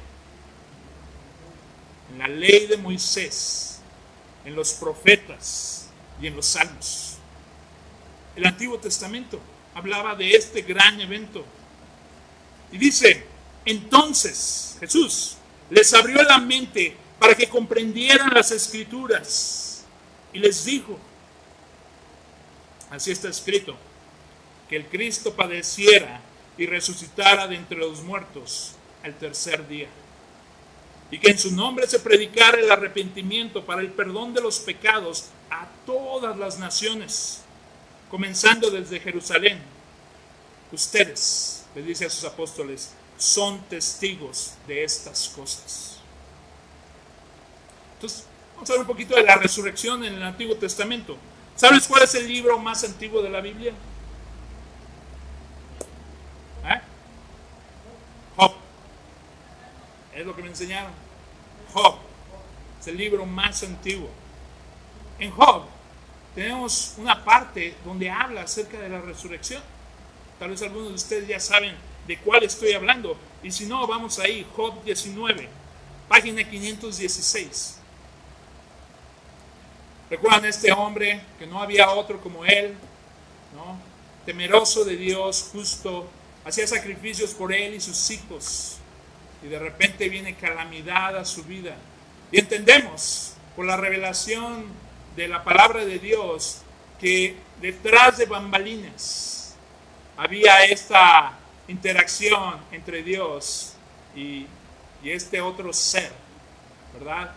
En 2.11 2.19
la 2.19 2.27
ley 2.27 2.67
de 2.67 2.77
Moisés, 2.77 3.79
en 4.45 4.55
los 4.55 4.73
profetas 4.73 5.89
y 6.21 6.27
en 6.27 6.35
los 6.35 6.45
salmos. 6.45 7.17
El 8.35 8.45
Antiguo 8.45 8.77
Testamento 8.79 9.39
hablaba 9.73 10.15
de 10.15 10.31
este 10.31 10.61
gran 10.61 10.99
evento. 10.99 11.45
Y 12.71 12.77
dice, 12.77 13.25
entonces 13.65 14.77
Jesús 14.79 15.37
les 15.69 15.93
abrió 15.93 16.21
la 16.23 16.37
mente 16.37 16.95
para 17.19 17.35
que 17.35 17.47
comprendieran 17.47 18.33
las 18.33 18.51
escrituras 18.51 19.83
y 20.33 20.39
les 20.39 20.65
dijo, 20.65 20.97
así 22.89 23.11
está 23.11 23.29
escrito, 23.29 23.77
que 24.71 24.77
el 24.77 24.85
Cristo 24.85 25.33
padeciera 25.33 26.21
y 26.57 26.65
resucitara 26.65 27.45
de 27.45 27.57
entre 27.57 27.77
los 27.77 28.03
muertos 28.03 28.71
al 29.03 29.13
tercer 29.15 29.67
día. 29.67 29.89
Y 31.11 31.19
que 31.19 31.29
en 31.29 31.37
su 31.37 31.53
nombre 31.53 31.85
se 31.87 31.99
predicara 31.99 32.57
el 32.57 32.71
arrepentimiento 32.71 33.65
para 33.65 33.81
el 33.81 33.89
perdón 33.89 34.33
de 34.33 34.39
los 34.39 34.59
pecados 34.59 35.25
a 35.49 35.67
todas 35.85 36.37
las 36.37 36.57
naciones, 36.57 37.41
comenzando 38.09 38.69
desde 38.71 39.01
Jerusalén. 39.01 39.59
Ustedes, 40.71 41.65
le 41.75 41.83
dice 41.83 42.05
a 42.05 42.09
sus 42.09 42.23
apóstoles, 42.23 42.93
son 43.17 43.59
testigos 43.63 44.53
de 44.69 44.85
estas 44.85 45.27
cosas. 45.35 45.97
Entonces, 47.95 48.23
vamos 48.55 48.69
a 48.69 48.73
ver 48.73 48.81
un 48.83 48.87
poquito 48.87 49.15
de 49.15 49.23
la 49.23 49.35
resurrección 49.35 50.05
en 50.05 50.13
el 50.13 50.23
Antiguo 50.23 50.55
Testamento. 50.55 51.17
¿Sabes 51.57 51.85
cuál 51.87 52.03
es 52.03 52.15
el 52.15 52.25
libro 52.25 52.57
más 52.57 52.85
antiguo 52.85 53.21
de 53.21 53.29
la 53.29 53.41
Biblia? 53.41 53.73
Es 60.13 60.25
lo 60.25 60.35
que 60.35 60.41
me 60.43 60.49
enseñaron. 60.49 60.91
Job. 61.73 61.95
Es 62.79 62.87
el 62.87 62.97
libro 62.97 63.25
más 63.25 63.63
antiguo. 63.63 64.09
En 65.19 65.31
Job 65.31 65.65
tenemos 66.35 66.95
una 66.97 67.23
parte 67.23 67.75
donde 67.85 68.09
habla 68.09 68.41
acerca 68.41 68.79
de 68.79 68.89
la 68.89 69.01
resurrección. 69.01 69.61
Tal 70.39 70.49
vez 70.49 70.61
algunos 70.61 70.89
de 70.89 70.95
ustedes 70.95 71.27
ya 71.27 71.39
saben 71.39 71.75
de 72.07 72.17
cuál 72.19 72.43
estoy 72.43 72.73
hablando. 72.73 73.17
Y 73.43 73.51
si 73.51 73.65
no, 73.65 73.85
vamos 73.87 74.19
ahí, 74.19 74.45
Job 74.55 74.83
19, 74.83 75.47
página 76.07 76.43
516. 76.43 77.77
¿Recuerdan 80.09 80.45
este 80.45 80.71
hombre 80.71 81.21
que 81.39 81.47
no 81.47 81.61
había 81.61 81.89
otro 81.91 82.19
como 82.19 82.43
él? 82.43 82.75
¿no? 83.55 83.77
Temeroso 84.25 84.83
de 84.83 84.97
Dios, 84.97 85.49
justo, 85.51 86.07
hacía 86.45 86.67
sacrificios 86.67 87.31
por 87.33 87.53
él 87.53 87.75
y 87.75 87.81
sus 87.81 88.09
hijos 88.11 88.77
y 89.43 89.47
de 89.47 89.59
repente 89.59 90.09
viene 90.09 90.35
calamidad 90.35 91.17
a 91.17 91.25
su 91.25 91.43
vida. 91.43 91.75
Y 92.31 92.39
entendemos 92.39 93.33
por 93.55 93.65
la 93.65 93.77
revelación 93.77 94.65
de 95.15 95.27
la 95.27 95.43
palabra 95.43 95.83
de 95.85 95.99
Dios 95.99 96.61
que 96.99 97.35
detrás 97.59 98.17
de 98.17 98.25
bambalinas 98.25 99.55
había 100.15 100.63
esta 100.65 101.37
interacción 101.67 102.57
entre 102.71 103.03
Dios 103.03 103.73
y, 104.15 104.45
y 105.03 105.09
este 105.09 105.41
otro 105.41 105.73
ser, 105.73 106.11
¿verdad? 106.93 107.31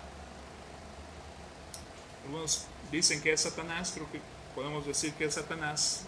Algunos 2.25 2.67
dicen 2.91 3.23
que 3.23 3.33
es 3.33 3.41
Satanás, 3.41 3.93
creo 3.95 4.11
que 4.11 4.21
podemos 4.55 4.87
decir 4.87 5.13
que 5.15 5.25
es 5.25 5.35
Satanás. 5.35 6.05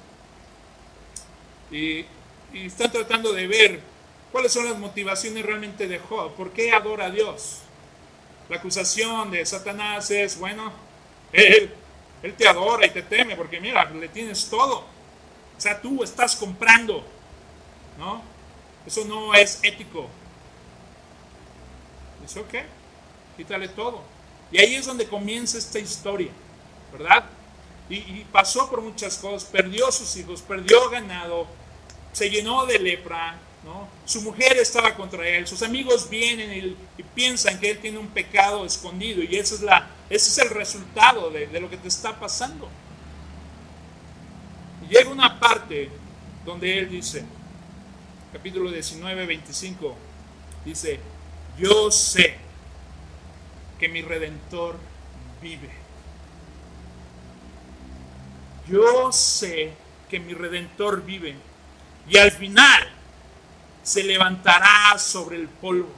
Y, 1.71 2.05
y 2.53 2.67
están 2.67 2.91
tratando 2.91 3.33
de 3.33 3.47
ver 3.47 3.81
¿Cuáles 4.37 4.53
son 4.53 4.67
las 4.67 4.79
motivaciones 4.79 5.47
realmente 5.47 5.89
de 5.89 5.99
Job? 5.99 6.35
¿Por 6.35 6.51
qué 6.51 6.71
adora 6.71 7.07
a 7.07 7.11
Dios? 7.11 7.61
La 8.51 8.57
acusación 8.57 9.31
de 9.31 9.47
Satanás 9.47 10.11
es, 10.11 10.39
bueno, 10.39 10.73
él, 11.33 11.73
él 12.23 12.35
te 12.35 12.47
adora 12.47 12.85
y 12.85 12.91
te 12.91 13.01
teme 13.01 13.35
porque 13.35 13.61
mira, 13.61 13.87
le 13.87 14.09
tienes 14.09 14.51
todo. 14.51 14.81
O 14.81 15.61
sea, 15.61 15.81
tú 15.81 16.03
estás 16.05 16.37
comprando, 16.37 17.03
¿no? 17.99 18.23
Eso 18.87 19.07
no 19.07 19.33
es 19.33 19.59
ético. 19.63 20.07
Dice, 22.21 22.41
ok, 22.41 22.55
quítale 23.39 23.69
todo. 23.69 24.03
Y 24.53 24.59
ahí 24.61 24.75
es 24.75 24.85
donde 24.85 25.09
comienza 25.09 25.57
esta 25.57 25.79
historia, 25.79 26.31
¿verdad? 26.93 27.25
Y, 27.89 27.97
y, 27.97 28.27
pasó 28.31 28.69
por 28.69 28.83
muchas 28.83 29.17
cosas, 29.17 29.49
perdió 29.49 29.91
sus 29.91 30.15
hijos, 30.17 30.43
perdió 30.43 30.91
ganado, 30.91 31.47
se 32.17 32.31
llenó 32.31 32.65
de 32.65 32.79
lepra, 32.79 33.39
su 34.07 34.23
mujer 34.23 34.57
estaba 34.57 34.95
contra 34.95 35.29
él, 35.29 35.47
sus 35.47 35.61
amigos 35.61 36.09
vienen 36.09 36.51
y, 36.97 37.03
piensan 37.15 37.61
que 37.61 37.71
él 37.71 37.79
tiene 37.79 37.99
un 37.99 38.09
pecado 38.09 38.65
escondido 38.65 39.23
y 39.23 39.37
ese 39.37 39.57
es, 39.57 39.61
la, 39.61 39.87
ese 40.09 40.31
es 40.31 40.39
el 40.39 40.55
resultado 40.55 41.31
de, 41.31 41.47
de 41.47 41.61
lo 41.61 41.69
que 41.69 41.77
te 41.77 41.89
está 41.89 42.19
pasando. 42.19 42.71
Y 44.83 44.95
llega 44.95 45.11
una 45.11 45.39
parte 45.39 45.91
donde 46.47 46.79
él 46.79 46.89
dice, 46.89 47.23
capítulo 48.33 48.71
19, 48.71 49.27
25, 49.27 49.95
dice, 50.65 50.99
yo 51.59 51.91
sé 51.91 52.35
que 53.79 53.91
mi 53.91 54.01
redentor 54.01 54.79
vive. 55.43 55.71
Yo 58.69 59.13
sé 59.13 59.75
que 60.09 60.19
mi 60.19 60.33
redentor 60.33 61.05
vive. 61.05 61.37
Y 62.09 62.17
al 62.19 62.31
final 62.31 62.89
se 63.83 64.03
levantará 64.03 64.99
sobre 64.99 65.37
el 65.37 65.49
polvo. 65.49 65.89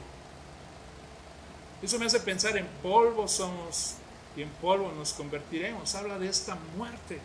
Eso 1.81 1.97
me 1.97 2.05
hace 2.05 2.19
pensar 2.19 2.57
en 2.57 2.67
polvo 2.83 3.27
somos 3.27 3.95
y 4.35 4.41
en 4.41 4.49
polvo 4.49 4.91
nos 4.91 5.13
convertiremos. 5.13 5.95
Habla 5.95 6.19
de 6.19 6.27
esta 6.27 6.57
muerte. 6.75 7.19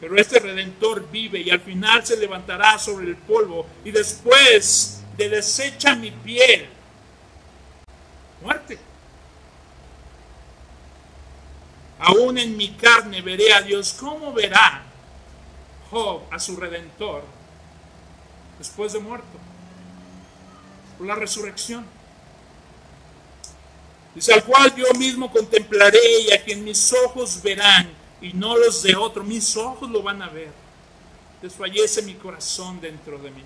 Pero 0.00 0.16
este 0.16 0.40
redentor 0.40 1.08
vive 1.10 1.40
y 1.40 1.50
al 1.50 1.60
final 1.60 2.04
se 2.04 2.16
levantará 2.16 2.78
sobre 2.78 3.06
el 3.06 3.16
polvo 3.16 3.66
y 3.84 3.92
después 3.92 5.02
de 5.16 5.28
desecha 5.28 5.94
mi 5.94 6.10
piel. 6.10 6.68
Muerte. 8.42 8.78
Aún 12.00 12.36
en 12.36 12.56
mi 12.56 12.70
carne 12.72 13.22
veré 13.22 13.52
a 13.52 13.62
Dios. 13.62 13.96
¿Cómo 13.98 14.32
verá 14.32 14.91
Job 15.92 16.22
a 16.30 16.40
su 16.40 16.56
redentor? 16.56 17.22
después 18.62 18.92
de 18.92 19.00
muerto, 19.00 19.26
por 20.96 21.06
la 21.08 21.16
resurrección. 21.16 21.84
Dice, 24.14 24.32
al 24.34 24.44
cual 24.44 24.72
yo 24.76 24.86
mismo 24.96 25.32
contemplaré 25.32 26.20
y 26.20 26.32
a 26.32 26.44
quien 26.44 26.62
mis 26.62 26.92
ojos 26.92 27.42
verán 27.42 27.90
y 28.20 28.32
no 28.34 28.56
los 28.56 28.84
de 28.84 28.94
otro, 28.94 29.24
mis 29.24 29.56
ojos 29.56 29.90
lo 29.90 30.00
van 30.00 30.22
a 30.22 30.28
ver. 30.28 30.52
Desfallece 31.42 32.02
mi 32.02 32.14
corazón 32.14 32.80
dentro 32.80 33.18
de 33.18 33.32
mí. 33.32 33.42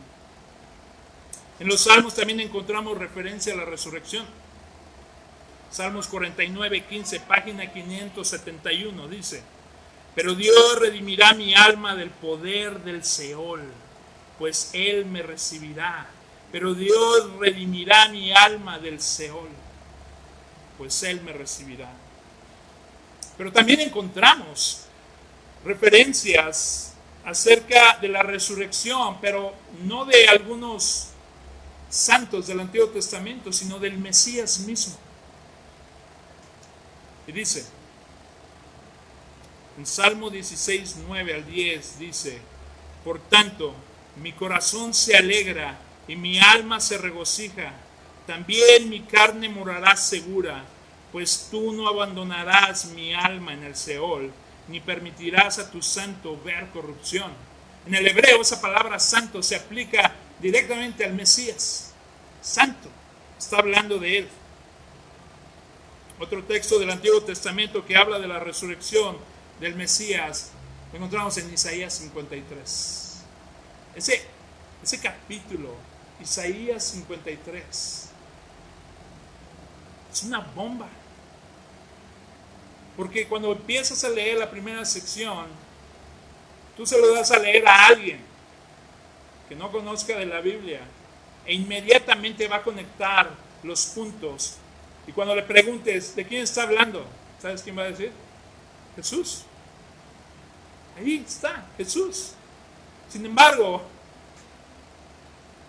En 1.60 1.68
los 1.68 1.80
salmos 1.80 2.14
también 2.14 2.40
encontramos 2.40 2.98
referencia 2.98 3.54
a 3.54 3.56
la 3.56 3.64
resurrección. 3.64 4.26
Salmos 5.70 6.08
49, 6.08 6.84
15, 6.84 7.20
página 7.20 7.72
571 7.72 9.08
dice, 9.08 9.42
Pero 10.16 10.34
Dios 10.34 10.78
redimirá 10.80 11.34
mi 11.34 11.54
alma 11.54 11.94
del 11.94 12.08
poder 12.08 12.80
del 12.80 13.04
Seol, 13.04 13.62
pues 14.38 14.70
Él 14.72 15.04
me 15.04 15.22
recibirá. 15.22 16.08
Pero 16.50 16.72
Dios 16.72 17.36
redimirá 17.38 18.08
mi 18.08 18.32
alma 18.32 18.78
del 18.78 18.98
Seol, 18.98 19.50
pues 20.78 21.02
Él 21.02 21.20
me 21.20 21.34
recibirá. 21.34 21.92
Pero 23.36 23.52
también 23.52 23.80
encontramos 23.80 24.86
referencias 25.66 26.94
acerca 27.26 27.98
de 28.00 28.08
la 28.08 28.22
resurrección, 28.22 29.18
pero 29.20 29.52
no 29.82 30.06
de 30.06 30.28
algunos 30.28 31.08
santos 31.90 32.46
del 32.46 32.60
Antiguo 32.60 32.88
Testamento, 32.88 33.52
sino 33.52 33.78
del 33.78 33.98
Mesías 33.98 34.60
mismo. 34.60 34.96
Y 37.26 37.32
dice, 37.32 37.66
en 39.76 39.86
Salmo 39.86 40.30
16, 40.30 40.96
9 41.06 41.34
al 41.34 41.46
10 41.46 41.98
dice, 41.98 42.38
por 43.04 43.20
tanto, 43.20 43.74
mi 44.22 44.32
corazón 44.32 44.94
se 44.94 45.16
alegra 45.16 45.78
y 46.08 46.16
mi 46.16 46.38
alma 46.38 46.80
se 46.80 46.98
regocija, 46.98 47.72
también 48.26 48.88
mi 48.88 49.00
carne 49.02 49.48
morará 49.48 49.96
segura, 49.96 50.64
pues 51.12 51.48
tú 51.50 51.72
no 51.72 51.88
abandonarás 51.88 52.86
mi 52.86 53.14
alma 53.14 53.52
en 53.52 53.64
el 53.64 53.76
Seol 53.76 54.32
ni 54.68 54.80
permitirás 54.80 55.58
a 55.58 55.70
tu 55.70 55.80
santo 55.80 56.40
ver 56.44 56.68
corrupción. 56.70 57.30
En 57.86 57.94
el 57.94 58.06
hebreo 58.06 58.42
esa 58.42 58.60
palabra 58.60 58.98
santo 58.98 59.42
se 59.42 59.54
aplica 59.54 60.12
directamente 60.40 61.04
al 61.04 61.14
Mesías. 61.14 61.92
Santo. 62.40 62.88
Está 63.38 63.58
hablando 63.58 63.98
de 63.98 64.18
él. 64.18 64.28
Otro 66.18 66.42
texto 66.44 66.78
del 66.78 66.90
Antiguo 66.90 67.20
Testamento 67.20 67.84
que 67.84 67.96
habla 67.96 68.18
de 68.18 68.26
la 68.26 68.40
resurrección 68.40 69.16
del 69.60 69.74
Mesías 69.74 70.50
lo 70.92 70.98
encontramos 70.98 71.36
en 71.38 71.52
Isaías 71.52 71.94
53. 71.94 73.22
Ese, 73.94 74.22
ese 74.82 75.00
capítulo, 75.00 75.74
Isaías 76.20 76.84
53, 76.84 78.08
es 80.12 80.22
una 80.22 80.40
bomba. 80.40 80.88
Porque 82.96 83.26
cuando 83.26 83.52
empiezas 83.52 84.02
a 84.04 84.08
leer 84.08 84.38
la 84.38 84.50
primera 84.50 84.84
sección, 84.84 85.46
tú 86.76 86.86
se 86.86 86.98
lo 86.98 87.12
das 87.12 87.30
a 87.30 87.38
leer 87.38 87.66
a 87.66 87.86
alguien 87.88 88.20
que 89.48 89.54
no 89.54 89.70
conozca 89.70 90.16
de 90.16 90.26
la 90.26 90.40
Biblia 90.40 90.80
e 91.44 91.54
inmediatamente 91.54 92.48
va 92.48 92.56
a 92.56 92.62
conectar 92.62 93.30
los 93.62 93.86
puntos. 93.86 94.56
Y 95.06 95.12
cuando 95.12 95.34
le 95.36 95.42
preguntes, 95.42 96.16
¿de 96.16 96.26
quién 96.26 96.42
está 96.42 96.62
hablando? 96.62 97.06
¿Sabes 97.40 97.62
quién 97.62 97.76
va 97.76 97.82
a 97.82 97.90
decir? 97.90 98.12
Jesús. 98.96 99.42
Ahí 100.98 101.22
está, 101.26 101.66
Jesús. 101.76 102.32
Sin 103.08 103.24
embargo, 103.24 103.82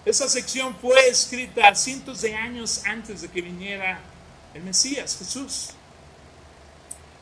esa 0.05 0.29
sección 0.29 0.75
fue 0.81 1.09
escrita 1.09 1.75
cientos 1.75 2.21
de 2.21 2.33
años 2.33 2.83
antes 2.85 3.21
de 3.21 3.27
que 3.27 3.41
viniera 3.41 3.99
el 4.53 4.63
Mesías, 4.63 5.17
Jesús. 5.17 5.71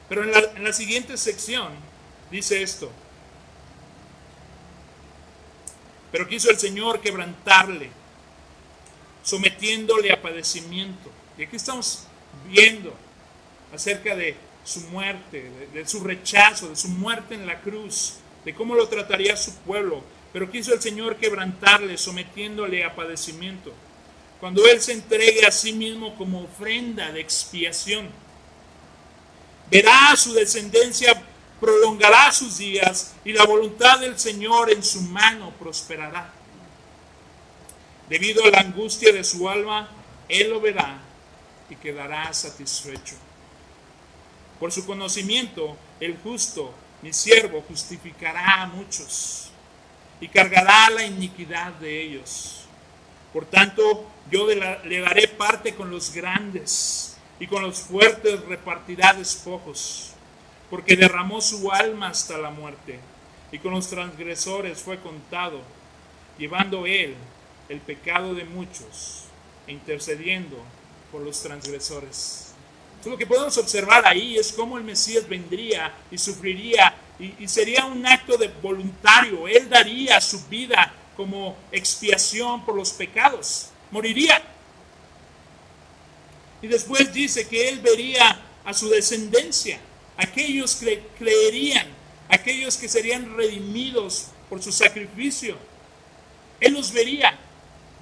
Pero 0.07 0.23
en 0.23 0.63
la, 0.63 0.71
siguiente 0.71 1.17
sección 1.17 1.73
dice 2.29 2.61
esto. 2.61 2.91
Pero 6.11 6.27
quiso 6.27 6.51
el 6.51 6.59
Señor 6.59 7.01
quebrantarle, 7.01 7.89
sometiéndole 9.23 10.13
a 10.13 10.21
padecimiento. 10.21 11.09
Y 11.39 11.43
aquí 11.43 11.55
estamos 11.55 12.03
viendo 12.47 12.93
acerca 13.73 14.15
de 14.15 14.37
su 14.65 14.81
muerte, 14.81 15.49
de, 15.73 15.87
su 15.87 16.03
rechazo, 16.03 16.67
de 16.67 16.75
su 16.75 16.89
muerte 16.89 17.35
en 17.35 17.47
la 17.47 17.61
cruz, 17.61 18.15
de 18.43 18.53
cómo 18.53 18.75
lo 18.75 18.89
trataría 18.89 19.37
su 19.37 19.55
pueblo. 19.59 20.03
Pero 20.33 20.51
quiso 20.51 20.73
el 20.73 20.81
Señor 20.81 21.15
quebrantarle, 21.15 21.97
sometiéndole 21.97 22.83
a 22.83 22.93
padecimiento. 22.93 23.71
Cuando 24.41 24.67
Él 24.67 24.81
se 24.81 24.91
entregue 24.91 25.45
a 25.45 25.51
sí 25.51 25.71
mismo 25.71 26.17
como 26.17 26.43
ofrenda 26.43 27.13
de 27.13 27.21
expiación 27.21 28.09
verá 29.69 30.15
su 30.15 30.33
descendencia, 30.33 31.21
prolongará 31.59 32.31
sus 32.31 32.57
días 32.57 33.15
y 33.23 33.33
la 33.33 33.45
voluntad 33.45 33.99
del 33.99 34.19
Señor 34.19 34.71
en 34.71 34.83
su 34.83 35.01
mano 35.01 35.51
prosperará. 35.59 36.31
Debido 38.09 38.43
a 38.45 38.51
la 38.51 38.59
angustia 38.59 39.11
de 39.11 39.23
su 39.23 39.49
alma, 39.49 39.89
Él 40.29 40.51
lo 40.51 40.61
verá 40.61 40.99
y 41.69 41.75
quedará 41.75 42.31
satisfecho. 42.33 43.15
Por 44.59 44.71
su 44.71 44.85
conocimiento, 44.85 45.75
el 45.99 46.17
justo, 46.17 46.73
mi 47.01 47.13
siervo, 47.13 47.63
justificará 47.67 48.63
a 48.63 48.67
muchos 48.67 49.49
y 50.19 50.27
cargará 50.27 50.89
la 50.89 51.05
iniquidad 51.05 51.73
de 51.73 52.01
ellos. 52.01 52.65
Por 53.33 53.45
tanto, 53.45 54.09
yo 54.31 54.47
le 54.47 54.99
daré 55.01 55.27
parte 55.27 55.75
con 55.75 55.91
los 55.91 56.13
grandes 56.13 57.17
y 57.39 57.47
con 57.47 57.61
los 57.61 57.79
fuertes 57.79 58.39
repartirá 58.45 59.13
despojos, 59.13 60.13
porque 60.69 60.95
derramó 60.95 61.41
su 61.41 61.71
alma 61.71 62.07
hasta 62.07 62.37
la 62.37 62.49
muerte, 62.49 62.99
y 63.51 63.59
con 63.59 63.73
los 63.73 63.89
transgresores 63.89 64.81
fue 64.81 64.99
contado, 64.99 65.61
llevando 66.37 66.85
él 66.85 67.15
el 67.67 67.79
pecado 67.79 68.33
de 68.33 68.45
muchos 68.45 69.23
e 69.67 69.73
intercediendo 69.73 70.57
por 71.11 71.21
los 71.21 71.41
transgresores. 71.41 72.44
Lo 73.05 73.17
que 73.17 73.27
podemos 73.27 73.57
observar 73.57 74.05
ahí 74.05 74.37
es 74.37 74.51
cómo 74.51 74.77
el 74.77 74.83
Mesías 74.83 75.27
vendría 75.27 75.93
y 76.09 76.17
sufriría 76.17 76.95
y, 77.19 77.43
y 77.43 77.47
sería 77.47 77.85
un 77.85 78.05
acto 78.05 78.37
de 78.37 78.47
voluntario. 78.47 79.47
Él 79.47 79.69
daría 79.69 80.19
su 80.21 80.43
vida 80.47 80.91
como 81.15 81.55
expiación 81.71 82.65
por 82.65 82.75
los 82.75 82.91
pecados. 82.91 83.67
Moriría 83.91 84.41
y 86.65 86.67
después 86.67 87.13
dice 87.13 87.47
que 87.47 87.69
él 87.69 87.79
vería 87.79 88.39
a 88.63 88.73
su 88.73 88.89
descendencia, 88.89 89.79
aquellos 90.17 90.75
que 90.75 91.03
creerían, 91.17 91.87
aquellos 92.27 92.77
que 92.77 92.89
serían 92.89 93.37
redimidos 93.37 94.29
por 94.49 94.63
su 94.63 94.71
sacrificio. 94.71 95.57
Él 96.59 96.73
los 96.73 96.91
vería. 96.91 97.37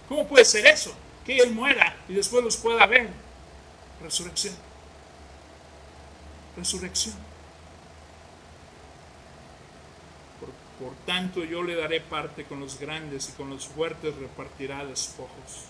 ¿Cómo 0.07 0.27
puede 0.27 0.45
ser 0.45 0.65
eso? 0.65 0.95
Que 1.25 1.39
él 1.39 1.51
muera 1.51 1.93
y 2.07 2.13
después 2.13 2.41
los 2.41 2.55
pueda 2.55 2.85
ver. 2.85 3.09
Resurrección. 4.01 4.53
Resurrección. 6.55 7.15
Por, 10.79 10.93
tanto, 11.05 11.43
yo 11.43 11.63
le 11.63 11.75
daré 11.75 12.01
parte 12.01 12.43
con 12.43 12.59
los 12.59 12.79
grandes 12.79 13.29
y 13.29 13.31
con 13.33 13.49
los 13.49 13.67
fuertes 13.67 14.15
repartirá 14.15 14.85
despojos. 14.85 15.67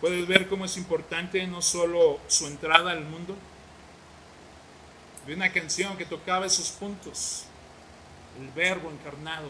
Puedes 0.00 0.26
ver 0.26 0.48
cómo 0.48 0.66
es 0.66 0.76
importante 0.76 1.46
no 1.46 1.62
solo 1.62 2.20
su 2.26 2.46
entrada 2.46 2.90
al 2.90 3.04
mundo. 3.04 3.36
Vi 5.26 5.32
una 5.32 5.50
canción 5.50 5.96
que 5.96 6.04
tocaba 6.04 6.46
esos 6.46 6.70
puntos. 6.70 7.44
El 8.38 8.48
verbo 8.50 8.90
encarnado. 8.90 9.48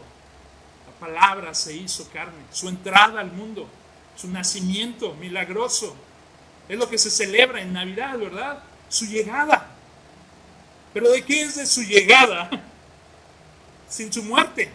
La 0.87 1.07
palabra 1.07 1.55
se 1.55 1.75
hizo 1.75 2.09
carne. 2.11 2.45
Su 2.53 2.69
entrada 2.69 3.21
al 3.21 3.33
mundo. 3.33 3.69
Su 4.17 4.29
nacimiento 4.29 5.15
milagroso. 5.15 5.95
Es 6.69 6.79
lo 6.79 6.89
que 6.89 6.99
se 6.99 7.11
celebra 7.11 7.61
en 7.61 7.73
Navidad, 7.73 8.19
¿verdad? 8.19 8.63
Su 8.89 9.07
llegada. 9.07 9.71
Pero 10.93 11.11
¿de 11.11 11.25
qué 11.25 11.43
es 11.43 11.57
de 11.57 11.67
su 11.67 11.83
llegada? 11.83 12.51
Sin 13.89 14.13
su 14.13 14.23
muerte. 14.23 14.71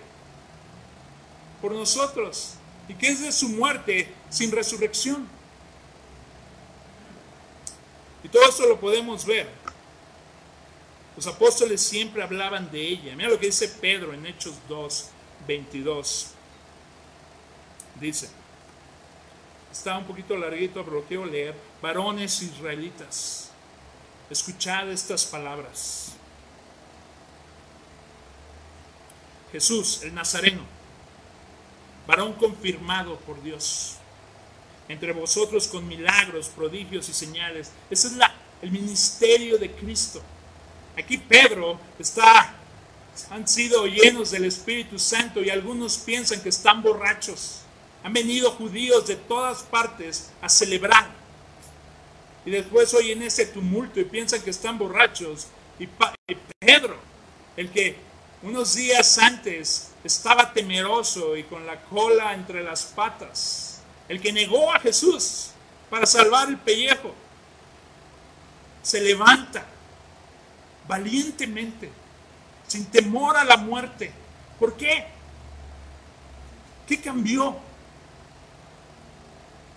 Por 1.61 1.71
nosotros. 1.71 2.55
¿Y 2.89 2.95
qué 2.95 3.09
es 3.09 3.21
de 3.21 3.31
su 3.31 3.49
muerte 3.49 4.11
sin 4.29 4.51
resurrección? 4.51 5.27
Y 8.23 8.29
todo 8.29 8.49
esto 8.49 8.67
lo 8.67 8.79
podemos 8.79 9.25
ver. 9.25 9.47
Los 11.15 11.27
apóstoles 11.27 11.81
siempre 11.81 12.23
hablaban 12.23 12.71
de 12.71 12.81
ella. 12.81 13.15
Mira 13.15 13.29
lo 13.29 13.39
que 13.39 13.47
dice 13.47 13.67
Pedro 13.67 14.13
en 14.13 14.25
Hechos 14.25 14.55
2, 14.67 15.09
22. 15.47 16.31
Dice, 17.99 18.29
está 19.79 19.97
un 19.97 20.05
poquito 20.05 20.35
larguito, 20.37 20.83
pero 20.83 20.97
lo 20.97 21.03
quiero 21.05 21.25
leer. 21.25 21.55
Varones 21.81 22.41
israelitas, 22.41 23.49
escuchad 24.29 24.91
estas 24.91 25.25
palabras. 25.25 26.13
Jesús, 29.51 30.01
el 30.03 30.13
Nazareno, 30.13 30.61
varón 32.05 32.33
confirmado 32.33 33.17
por 33.21 33.41
Dios 33.41 33.95
entre 34.89 35.13
vosotros 35.13 35.67
con 35.67 35.87
milagros, 35.87 36.49
prodigios 36.49 37.07
y 37.09 37.13
señales. 37.13 37.71
Ese 37.89 38.07
es 38.07 38.13
la, 38.13 38.33
el 38.61 38.71
ministerio 38.71 39.57
de 39.57 39.71
Cristo. 39.71 40.21
Aquí 40.97 41.17
Pedro 41.17 41.79
está, 41.97 42.53
han 43.29 43.47
sido 43.47 43.85
llenos 43.85 44.31
del 44.31 44.45
Espíritu 44.45 44.99
Santo 44.99 45.41
y 45.41 45.49
algunos 45.49 45.97
piensan 45.99 46.41
que 46.41 46.49
están 46.49 46.81
borrachos. 46.81 47.61
Han 48.03 48.13
venido 48.13 48.51
judíos 48.51 49.07
de 49.07 49.15
todas 49.15 49.63
partes 49.63 50.31
a 50.41 50.49
celebrar. 50.49 51.19
y 52.45 52.51
después 52.51 52.93
oyen 52.93 53.21
ese 53.21 53.45
tumulto 53.45 53.99
y 53.99 54.05
piensan 54.05 54.41
que 54.41 54.49
están 54.49 54.77
borrachos. 54.77 55.47
Y, 55.77 55.83
y 55.83 56.37
Pedro, 56.57 56.97
el 57.57 57.69
que 57.69 57.97
unos 58.41 58.75
días 58.75 59.17
antes 59.17 59.91
estaba 60.03 60.53
temeroso 60.53 61.35
y 61.35 61.43
con 61.43 61.65
la 61.65 61.81
cola 61.81 62.33
entre 62.33 62.63
las 62.63 62.83
patas, 62.83 63.81
el 64.07 64.21
que 64.21 64.31
negó 64.31 64.71
a 64.71 64.79
Jesús 64.79 65.51
para 65.89 66.05
salvar 66.05 66.47
el 66.47 66.57
pellejo, 66.57 67.13
se 68.81 69.01
levanta 69.01 69.65
valientemente, 70.87 71.91
sin 72.67 72.85
temor 72.85 73.37
a 73.37 73.43
la 73.43 73.57
muerte. 73.57 74.11
¿Por 74.57 74.75
qué? 74.75 75.05
¿Qué 76.87 76.99
cambió? 76.99 77.68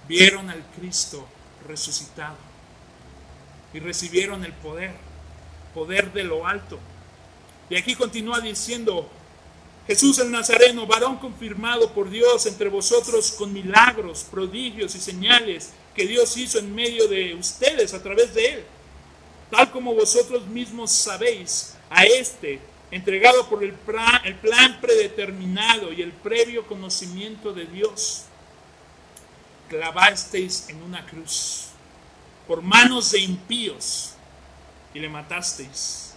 Vieron 0.08 0.50
al 0.50 0.62
Cristo 0.76 1.26
resucitado 1.66 2.36
y 3.72 3.78
recibieron 3.80 4.44
el 4.44 4.52
poder, 4.52 4.92
poder 5.74 6.12
de 6.12 6.24
lo 6.24 6.46
alto. 6.46 6.78
Y 7.70 7.76
aquí 7.76 7.94
continúa 7.94 8.40
diciendo, 8.40 9.08
Jesús 9.86 10.18
el 10.18 10.30
Nazareno, 10.30 10.86
varón 10.86 11.16
confirmado 11.16 11.92
por 11.92 12.10
Dios 12.10 12.46
entre 12.46 12.68
vosotros 12.68 13.32
con 13.32 13.52
milagros, 13.52 14.26
prodigios 14.30 14.94
y 14.94 15.00
señales 15.00 15.70
que 15.94 16.06
Dios 16.06 16.36
hizo 16.36 16.58
en 16.58 16.74
medio 16.74 17.08
de 17.08 17.34
ustedes 17.34 17.94
a 17.94 18.02
través 18.02 18.34
de 18.34 18.54
él. 18.54 18.64
Tal 19.50 19.70
como 19.70 19.94
vosotros 19.94 20.46
mismos 20.46 20.92
sabéis, 20.92 21.74
a 21.90 22.04
este, 22.04 22.58
entregado 22.90 23.48
por 23.48 23.70
plan, 23.74 24.20
el 24.24 24.36
plan 24.36 24.80
predeterminado 24.80 25.92
y 25.92 26.02
el 26.02 26.12
previo 26.12 26.66
conocimiento 26.66 27.52
de 27.52 27.66
Dios, 27.66 28.24
clavasteis 29.72 30.68
en 30.68 30.82
una 30.82 31.04
cruz 31.06 31.68
por 32.46 32.60
manos 32.60 33.12
de 33.12 33.20
impíos 33.20 34.12
y 34.92 34.98
le 34.98 35.08
matasteis. 35.08 36.12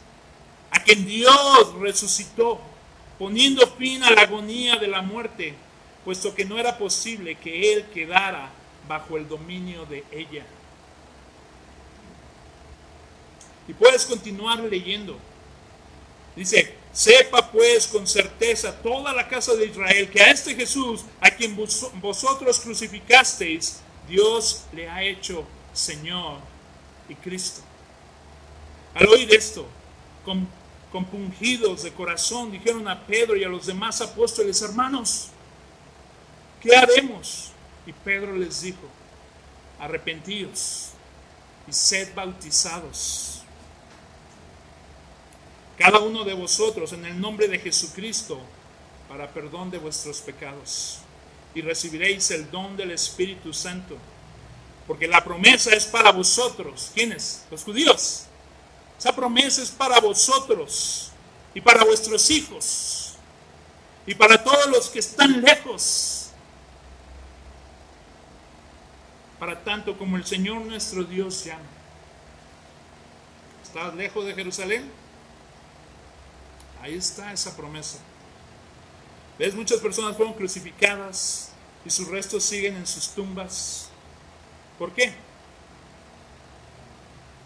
A 0.71 0.83
quien 0.83 1.05
Dios 1.05 1.73
resucitó, 1.79 2.59
poniendo 3.17 3.65
fin 3.77 4.03
a 4.03 4.11
la 4.11 4.23
agonía 4.23 4.75
de 4.75 4.87
la 4.87 5.01
muerte, 5.01 5.55
puesto 6.03 6.35
que 6.35 6.43
no 6.43 6.59
era 6.59 6.77
posible 6.77 7.35
que 7.35 7.73
él 7.73 7.85
quedara 7.93 8.49
bajo 8.89 9.15
el 9.15 9.27
dominio 9.27 9.85
de 9.85 10.03
ella. 10.11 10.45
Y 13.69 13.73
puedes 13.73 14.05
continuar 14.05 14.59
leyendo. 14.59 15.17
Dice, 16.35 16.75
sepa 16.95 17.51
pues 17.51 17.87
con 17.87 18.07
certeza 18.07 18.73
toda 18.81 19.11
la 19.11 19.27
casa 19.27 19.53
de 19.53 19.65
Israel 19.65 20.09
que 20.09 20.21
a 20.21 20.31
este 20.31 20.55
Jesús, 20.55 21.03
a 21.19 21.29
quien 21.29 21.53
vosotros 21.55 22.59
crucificasteis, 22.61 23.81
Dios 24.07 24.63
le 24.71 24.89
ha 24.89 25.03
hecho 25.03 25.45
Señor 25.73 26.39
y 27.09 27.15
Cristo. 27.15 27.61
Al 28.93 29.07
oír 29.09 29.35
esto, 29.35 29.67
compungidos 30.89 31.83
de 31.83 31.91
corazón, 31.91 32.53
dijeron 32.53 32.87
a 32.87 33.05
Pedro 33.05 33.35
y 33.35 33.43
a 33.43 33.49
los 33.49 33.65
demás 33.65 33.99
apóstoles, 33.99 34.61
hermanos, 34.61 35.27
¿qué 36.61 36.77
haremos? 36.77 37.51
Y 37.85 37.91
Pedro 37.91 38.37
les 38.37 38.61
dijo, 38.61 38.87
arrepentíos 39.81 40.91
y 41.67 41.73
sed 41.73 42.15
bautizados. 42.15 43.34
Cada 45.77 45.99
uno 45.99 46.23
de 46.23 46.33
vosotros 46.33 46.93
en 46.93 47.05
el 47.05 47.19
nombre 47.19 47.47
de 47.47 47.59
Jesucristo 47.59 48.39
para 49.09 49.29
perdón 49.29 49.71
de 49.71 49.77
vuestros 49.77 50.19
pecados. 50.21 50.99
Y 51.53 51.61
recibiréis 51.61 52.31
el 52.31 52.49
don 52.51 52.75
del 52.75 52.91
Espíritu 52.91 53.53
Santo. 53.53 53.97
Porque 54.87 55.07
la 55.07 55.23
promesa 55.23 55.71
es 55.71 55.85
para 55.85 56.11
vosotros. 56.11 56.91
¿Quiénes? 56.93 57.45
Los 57.49 57.63
judíos. 57.63 58.25
Esa 58.97 59.15
promesa 59.15 59.61
es 59.61 59.71
para 59.71 59.99
vosotros 59.99 61.11
y 61.53 61.61
para 61.61 61.83
vuestros 61.83 62.29
hijos 62.29 63.13
y 64.05 64.13
para 64.13 64.43
todos 64.43 64.67
los 64.67 64.89
que 64.89 64.99
están 64.99 65.41
lejos 65.41 66.29
para 69.39 69.63
tanto 69.63 69.97
como 69.97 70.15
el 70.17 70.25
Señor 70.25 70.61
nuestro 70.61 71.03
Dios 71.03 71.43
llama. 71.43 71.61
¿Estás 73.63 73.93
lejos 73.95 74.25
de 74.25 74.33
Jerusalén? 74.33 74.89
Ahí 76.85 76.93
está 76.93 77.33
esa 77.33 77.57
promesa. 77.57 77.97
¿Ves? 79.39 79.55
Muchas 79.55 79.79
personas 79.79 80.15
fueron 80.15 80.35
crucificadas 80.35 81.49
y 81.83 81.89
sus 81.89 82.07
restos 82.07 82.43
siguen 82.43 82.75
en 82.75 82.85
sus 82.85 83.09
tumbas. 83.09 83.89
¿Por 84.77 84.91
qué? 84.91 85.05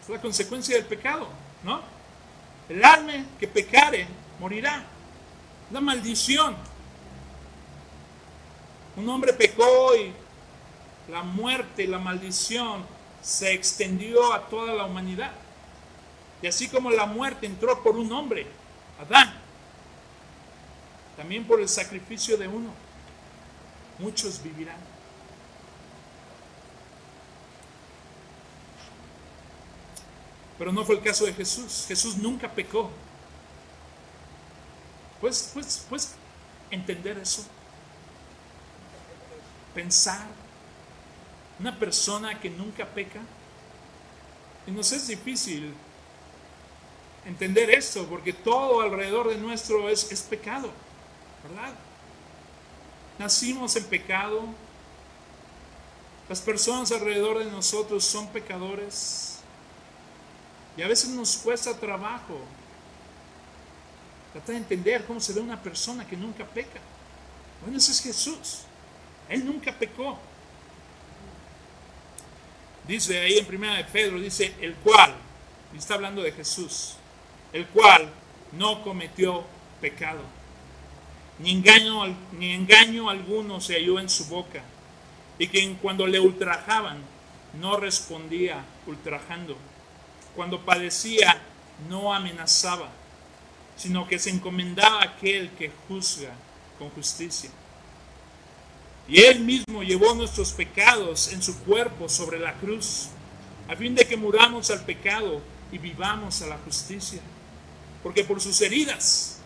Es 0.01 0.09
la 0.09 0.19
consecuencia 0.19 0.75
del 0.75 0.83
pecado, 0.83 1.29
¿no? 1.63 1.79
El 2.67 2.83
alma 2.83 3.13
que 3.39 3.47
pecare 3.47 4.07
morirá. 4.41 4.83
La 5.71 5.79
maldición. 5.79 6.57
Un 8.97 9.07
hombre 9.07 9.31
pecó 9.31 9.95
y 9.95 10.11
la 11.09 11.23
muerte, 11.23 11.87
la 11.87 11.99
maldición 11.99 12.85
se 13.21 13.53
extendió 13.53 14.33
a 14.33 14.49
toda 14.49 14.73
la 14.73 14.83
humanidad. 14.83 15.31
Y 16.41 16.47
así 16.47 16.67
como 16.67 16.91
la 16.91 17.05
muerte 17.05 17.45
entró 17.45 17.81
por 17.81 17.95
un 17.95 18.11
hombre, 18.11 18.59
Adán, 18.99 19.33
también 21.15 21.45
por 21.45 21.61
el 21.61 21.69
sacrificio 21.69 22.37
de 22.37 22.47
uno, 22.47 22.69
muchos 23.97 24.41
vivirán. 24.43 24.77
Pero 30.57 30.73
no 30.73 30.83
fue 30.83 30.95
el 30.95 31.01
caso 31.01 31.25
de 31.25 31.33
Jesús. 31.33 31.85
Jesús 31.87 32.17
nunca 32.17 32.51
pecó. 32.51 32.91
¿Puedes, 35.21 35.51
puedes, 35.53 35.85
puedes 35.87 36.15
entender 36.69 37.17
eso? 37.17 37.45
Pensar 39.73 40.27
una 41.59 41.77
persona 41.77 42.39
que 42.39 42.49
nunca 42.49 42.85
peca. 42.85 43.21
Y 44.67 44.71
nos 44.71 44.91
es 44.91 45.07
difícil 45.07 45.73
entender 47.25 47.69
esto, 47.69 48.05
porque 48.05 48.33
todo 48.33 48.81
alrededor 48.81 49.29
de 49.29 49.37
nuestro 49.37 49.89
es, 49.89 50.05
pecado, 50.29 50.71
¿verdad? 51.43 51.73
Nacimos 53.17 53.75
en 53.75 53.83
pecado, 53.85 54.43
las 56.27 56.41
personas 56.41 56.91
alrededor 56.91 57.39
de 57.39 57.45
nosotros 57.45 58.03
son 58.03 58.27
pecadores, 58.27 59.39
y 60.77 60.81
a 60.81 60.87
veces 60.87 61.09
nos 61.09 61.37
cuesta 61.37 61.77
trabajo 61.77 62.39
tratar 64.31 64.55
de 64.55 64.57
entender 64.57 65.05
cómo 65.05 65.19
se 65.19 65.33
ve 65.33 65.41
una 65.41 65.61
persona 65.61 66.07
que 66.07 66.15
nunca 66.15 66.45
peca. 66.45 66.79
Bueno, 67.61 67.77
ese 67.77 67.91
es 67.91 68.01
Jesús. 68.01 68.59
Él 69.27 69.45
nunca 69.45 69.71
pecó. 69.71 70.17
Dice 72.87 73.19
ahí 73.19 73.37
en 73.37 73.45
primera 73.45 73.75
de 73.75 73.83
Pedro, 73.83 74.19
dice, 74.19 74.53
el 74.61 74.73
cual, 74.75 75.13
y 75.73 75.77
está 75.77 75.95
hablando 75.95 76.23
de 76.23 76.31
Jesús, 76.31 76.95
el 77.53 77.65
cual 77.67 78.09
no 78.53 78.83
cometió 78.83 79.43
pecado, 79.81 80.21
ni 81.39 81.51
engaño, 81.51 82.15
ni 82.37 82.51
engaño 82.51 83.09
alguno 83.09 83.61
se 83.61 83.75
halló 83.75 83.99
en 83.99 84.09
su 84.09 84.25
boca, 84.25 84.61
y 85.37 85.47
que 85.47 85.73
cuando 85.81 86.05
le 86.05 86.19
ultrajaban, 86.19 86.97
no 87.53 87.77
respondía 87.77 88.63
ultrajando. 88.85 89.57
Cuando 90.35 90.63
padecía, 90.63 91.41
no 91.89 92.13
amenazaba, 92.13 92.89
sino 93.77 94.07
que 94.07 94.19
se 94.19 94.29
encomendaba 94.29 94.99
a 94.99 95.05
aquel 95.05 95.49
que 95.51 95.71
juzga 95.87 96.31
con 96.77 96.89
justicia. 96.89 97.49
Y 99.07 99.21
Él 99.21 99.39
mismo 99.39 99.81
llevó 99.81 100.13
nuestros 100.13 100.51
pecados 100.51 101.31
en 101.33 101.41
su 101.41 101.57
cuerpo 101.63 102.09
sobre 102.09 102.37
la 102.37 102.53
cruz, 102.55 103.07
a 103.67 103.75
fin 103.75 103.95
de 103.95 104.05
que 104.05 104.17
muramos 104.17 104.69
al 104.69 104.83
pecado 104.85 105.41
y 105.71 105.77
vivamos 105.77 106.41
a 106.41 106.47
la 106.47 106.57
justicia. 106.57 107.21
Porque 108.03 108.23
por 108.23 108.39
sus 108.39 108.59
heridas 108.61 109.39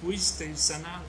fuisteis 0.00 0.60
sanado. 0.60 1.04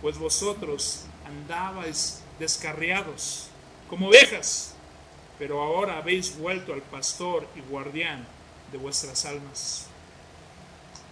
Pues 0.00 0.18
vosotros 0.18 1.02
andabais 1.26 2.22
descarriados 2.38 3.48
como 3.88 4.08
ovejas, 4.08 4.72
pero 5.38 5.60
ahora 5.60 5.98
habéis 5.98 6.36
vuelto 6.38 6.72
al 6.72 6.82
pastor 6.82 7.46
y 7.56 7.60
guardián 7.60 8.26
de 8.72 8.78
vuestras 8.78 9.24
almas. 9.24 9.86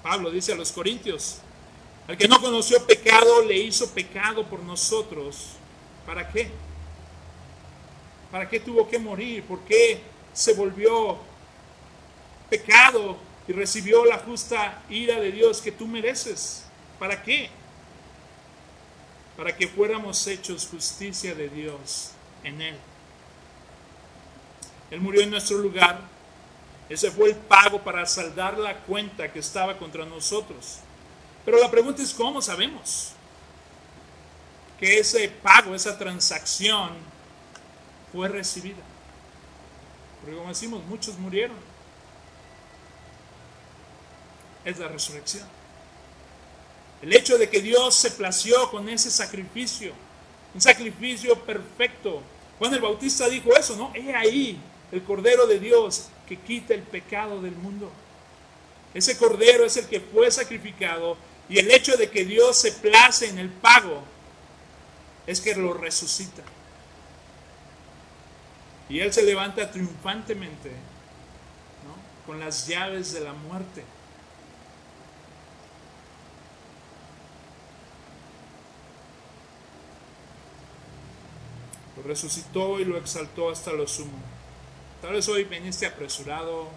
Pablo 0.03 0.31
dice 0.31 0.53
a 0.53 0.57
los 0.57 0.73
Corintios, 0.73 1.39
al 2.07 2.17
que 2.17 2.29
no 2.29 2.41
conoció 2.41 2.83
pecado, 2.87 3.43
le 3.45 3.59
hizo 3.59 3.91
pecado 3.91 4.47
por 4.47 4.61
nosotros. 4.61 5.49
¿Para 6.07 6.27
qué? 6.31 6.51
¿Para 8.31 8.49
qué 8.49 8.61
tuvo 8.61 8.89
que 8.89 8.99
morir? 8.99 9.43
¿Por 9.45 9.61
qué 9.61 10.01
se 10.33 10.55
volvió 10.55 11.19
pecado 12.49 13.19
y 13.49 13.53
recibió 13.53 14.05
la 14.05 14.19
justa 14.19 14.83
ira 14.91 15.19
de 15.19 15.33
Dios 15.33 15.63
que 15.63 15.73
tú 15.73 15.87
mereces? 15.87 16.65
¿Para 16.99 17.23
qué? 17.23 17.49
Para 19.37 19.57
que 19.57 19.67
fuéramos 19.67 20.27
hechos 20.27 20.69
justicia 20.71 21.35
de 21.35 21.49
Dios 21.49 22.11
en 22.45 22.61
Él. 22.61 22.77
Él 24.91 25.01
murió 25.01 25.23
en 25.23 25.31
nuestro 25.31 25.59
lugar. 25.59 26.01
Ese 26.91 27.11
fue 27.11 27.31
el 27.31 27.37
pago 27.37 27.83
para 27.83 28.05
saldar 28.05 28.59
la 28.59 28.77
cuenta 28.81 29.33
que 29.33 29.39
estaba 29.39 29.79
contra 29.79 30.05
nosotros. 30.05 30.81
Pero 31.45 31.59
la 31.59 31.71
pregunta 31.71 32.03
es, 32.03 32.13
¿cómo 32.13 32.43
sabemos 32.43 33.13
que 34.79 34.99
ese 34.99 35.29
pago, 35.29 35.75
esa 35.75 35.99
transacción 35.99 36.91
fue 38.13 38.29
recibida? 38.29 38.83
Porque 40.21 40.37
como 40.37 40.49
decimos, 40.49 40.83
muchos 40.85 41.19
murieron. 41.19 41.57
Es 44.69 44.79
la 44.79 44.89
resurrección. 44.89 45.49
El 47.01 47.15
hecho 47.15 47.39
de 47.39 47.49
que 47.49 47.63
Dios 47.63 47.95
se 47.95 48.11
plació 48.11 48.71
con 48.71 48.87
ese 48.91 49.11
sacrificio, 49.11 49.95
un 50.55 50.61
sacrificio 50.61 51.43
perfecto. 51.43 52.21
Juan 52.59 52.75
el 52.75 52.83
Bautista 52.83 53.31
dijo 53.31 53.57
eso, 53.57 53.77
¿no? 53.77 53.91
He 53.95 54.15
ahí 54.15 54.61
el 54.93 55.03
Cordero 55.05 55.47
de 55.47 55.59
Dios 55.59 56.09
que 56.29 56.37
quita 56.37 56.75
el 56.75 56.83
pecado 56.83 57.41
del 57.41 57.53
mundo. 57.53 57.91
Ese 58.93 59.17
Cordero 59.17 59.65
es 59.65 59.79
el 59.79 59.87
que 59.87 60.01
fue 60.01 60.31
sacrificado 60.31 61.17
y 61.49 61.59
el 61.59 61.71
hecho 61.71 61.97
de 61.97 62.11
que 62.11 62.27
Dios 62.27 62.59
se 62.59 62.73
place 62.73 63.27
en 63.27 63.39
el 63.39 63.49
pago 63.49 64.03
es 65.27 65.41
que 65.41 65.55
lo 65.55 65.73
resucita. 65.73 66.43
Y 68.91 69.01
Él 69.01 69.15
se 69.15 69.23
levanta 69.23 69.71
triunfantemente 69.71 70.73
¿no? 71.87 72.27
con 72.27 72.39
las 72.39 72.67
llaves 72.67 73.15
de 73.15 73.21
la 73.21 73.33
muerte. 73.33 73.83
Lo 81.99 82.05
resucitó 82.05 82.79
y 82.79 82.85
lo 82.85 82.97
exaltó 82.97 83.51
hasta 83.51 83.73
lo 83.73 83.87
sumo. 83.89 84.19
Tal 85.03 85.13
vez 85.13 85.29
hoy 85.29 85.45
veniste 85.45 85.87
apresurado, 85.87 86.69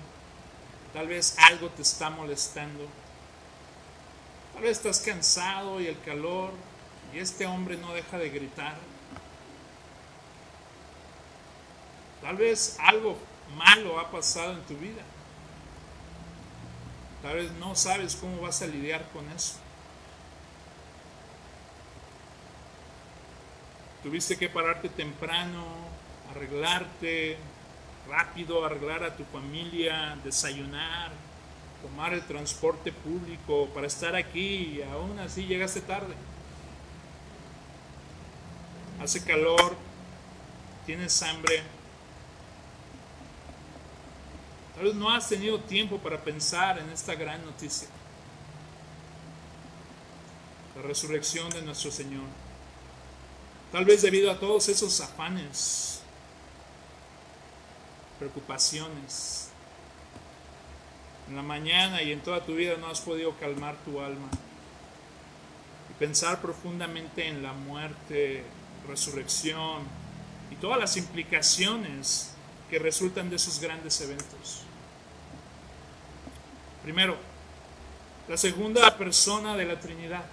tal 0.93 1.07
vez 1.07 1.35
algo 1.37 1.69
te 1.69 1.83
está 1.83 2.09
molestando, 2.09 2.87
tal 4.53 4.63
vez 4.63 4.77
estás 4.77 4.99
cansado 4.99 5.79
y 5.79 5.87
el 5.87 5.99
calor 6.01 6.51
y 7.13 7.19
este 7.19 7.45
hombre 7.45 7.77
no 7.77 7.93
deja 7.93 8.17
de 8.17 8.29
gritar. 8.29 8.75
Tal 12.21 12.35
vez 12.35 12.77
algo 12.79 13.17
malo 13.55 13.99
ha 13.99 14.11
pasado 14.11 14.53
en 14.53 14.61
tu 14.63 14.75
vida. 14.75 15.01
Tal 17.21 17.35
vez 17.35 17.51
no 17.53 17.75
sabes 17.75 18.15
cómo 18.15 18.41
vas 18.41 18.61
a 18.61 18.67
lidiar 18.67 19.07
con 19.09 19.29
eso. 19.31 19.55
Tuviste 24.03 24.35
que 24.35 24.49
pararte 24.49 24.89
temprano, 24.89 25.63
arreglarte 26.31 27.37
rápido, 28.09 28.65
arreglar 28.65 29.03
a 29.03 29.15
tu 29.15 29.23
familia, 29.25 30.17
desayunar, 30.23 31.11
tomar 31.83 32.13
el 32.13 32.25
transporte 32.25 32.91
público 32.91 33.67
para 33.73 33.87
estar 33.87 34.15
aquí 34.15 34.79
y 34.79 34.81
aún 34.81 35.19
así 35.19 35.45
llegaste 35.45 35.81
tarde. 35.81 36.15
Hace 38.99 39.23
calor, 39.23 39.75
tienes 40.85 41.21
hambre. 41.21 41.61
Tal 44.75 44.85
vez 44.85 44.95
no 44.95 45.11
has 45.11 45.29
tenido 45.29 45.59
tiempo 45.59 45.99
para 45.99 46.19
pensar 46.19 46.79
en 46.79 46.89
esta 46.89 47.13
gran 47.13 47.43
noticia. 47.45 47.87
La 50.75 50.81
resurrección 50.81 51.49
de 51.51 51.61
nuestro 51.61 51.91
Señor. 51.91 52.25
Tal 53.71 53.85
vez 53.85 54.01
debido 54.01 54.29
a 54.29 54.37
todos 54.37 54.67
esos 54.67 54.99
afanes, 54.99 56.01
preocupaciones. 58.19 59.49
En 61.29 61.37
la 61.37 61.41
mañana 61.41 62.01
y 62.01 62.11
en 62.11 62.19
toda 62.19 62.45
tu 62.45 62.55
vida 62.55 62.75
no 62.77 62.87
has 62.87 62.99
podido 62.99 63.33
calmar 63.37 63.75
tu 63.85 64.01
alma 64.01 64.27
y 65.89 65.93
pensar 65.93 66.41
profundamente 66.41 67.27
en 67.27 67.41
la 67.41 67.53
muerte, 67.53 68.43
resurrección 68.89 69.83
y 70.51 70.55
todas 70.55 70.77
las 70.77 70.97
implicaciones 70.97 72.33
que 72.69 72.77
resultan 72.77 73.29
de 73.29 73.37
esos 73.37 73.61
grandes 73.61 74.01
eventos. 74.01 74.63
Primero, 76.83 77.15
la 78.27 78.35
segunda 78.35 78.97
persona 78.97 79.55
de 79.55 79.65
la 79.65 79.79
Trinidad 79.79 80.25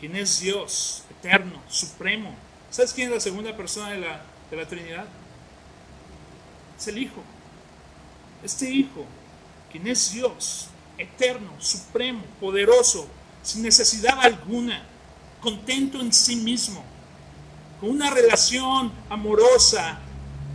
quien 0.00 0.16
es 0.16 0.40
Dios, 0.40 1.02
eterno, 1.10 1.60
supremo. 1.68 2.34
¿Sabes 2.70 2.92
quién 2.92 3.08
es 3.08 3.14
la 3.14 3.20
segunda 3.20 3.56
persona 3.56 3.90
de 3.90 3.98
la, 3.98 4.20
de 4.50 4.56
la 4.56 4.66
Trinidad? 4.66 5.06
Es 6.78 6.88
el 6.88 6.98
Hijo. 6.98 7.22
Este 8.42 8.70
Hijo, 8.70 9.04
quien 9.70 9.86
es 9.86 10.12
Dios, 10.12 10.68
eterno, 10.98 11.50
supremo, 11.58 12.22
poderoso, 12.40 13.06
sin 13.42 13.62
necesidad 13.62 14.18
alguna, 14.20 14.84
contento 15.40 16.00
en 16.00 16.12
sí 16.12 16.36
mismo, 16.36 16.84
con 17.80 17.90
una 17.90 18.10
relación 18.10 18.92
amorosa 19.08 20.00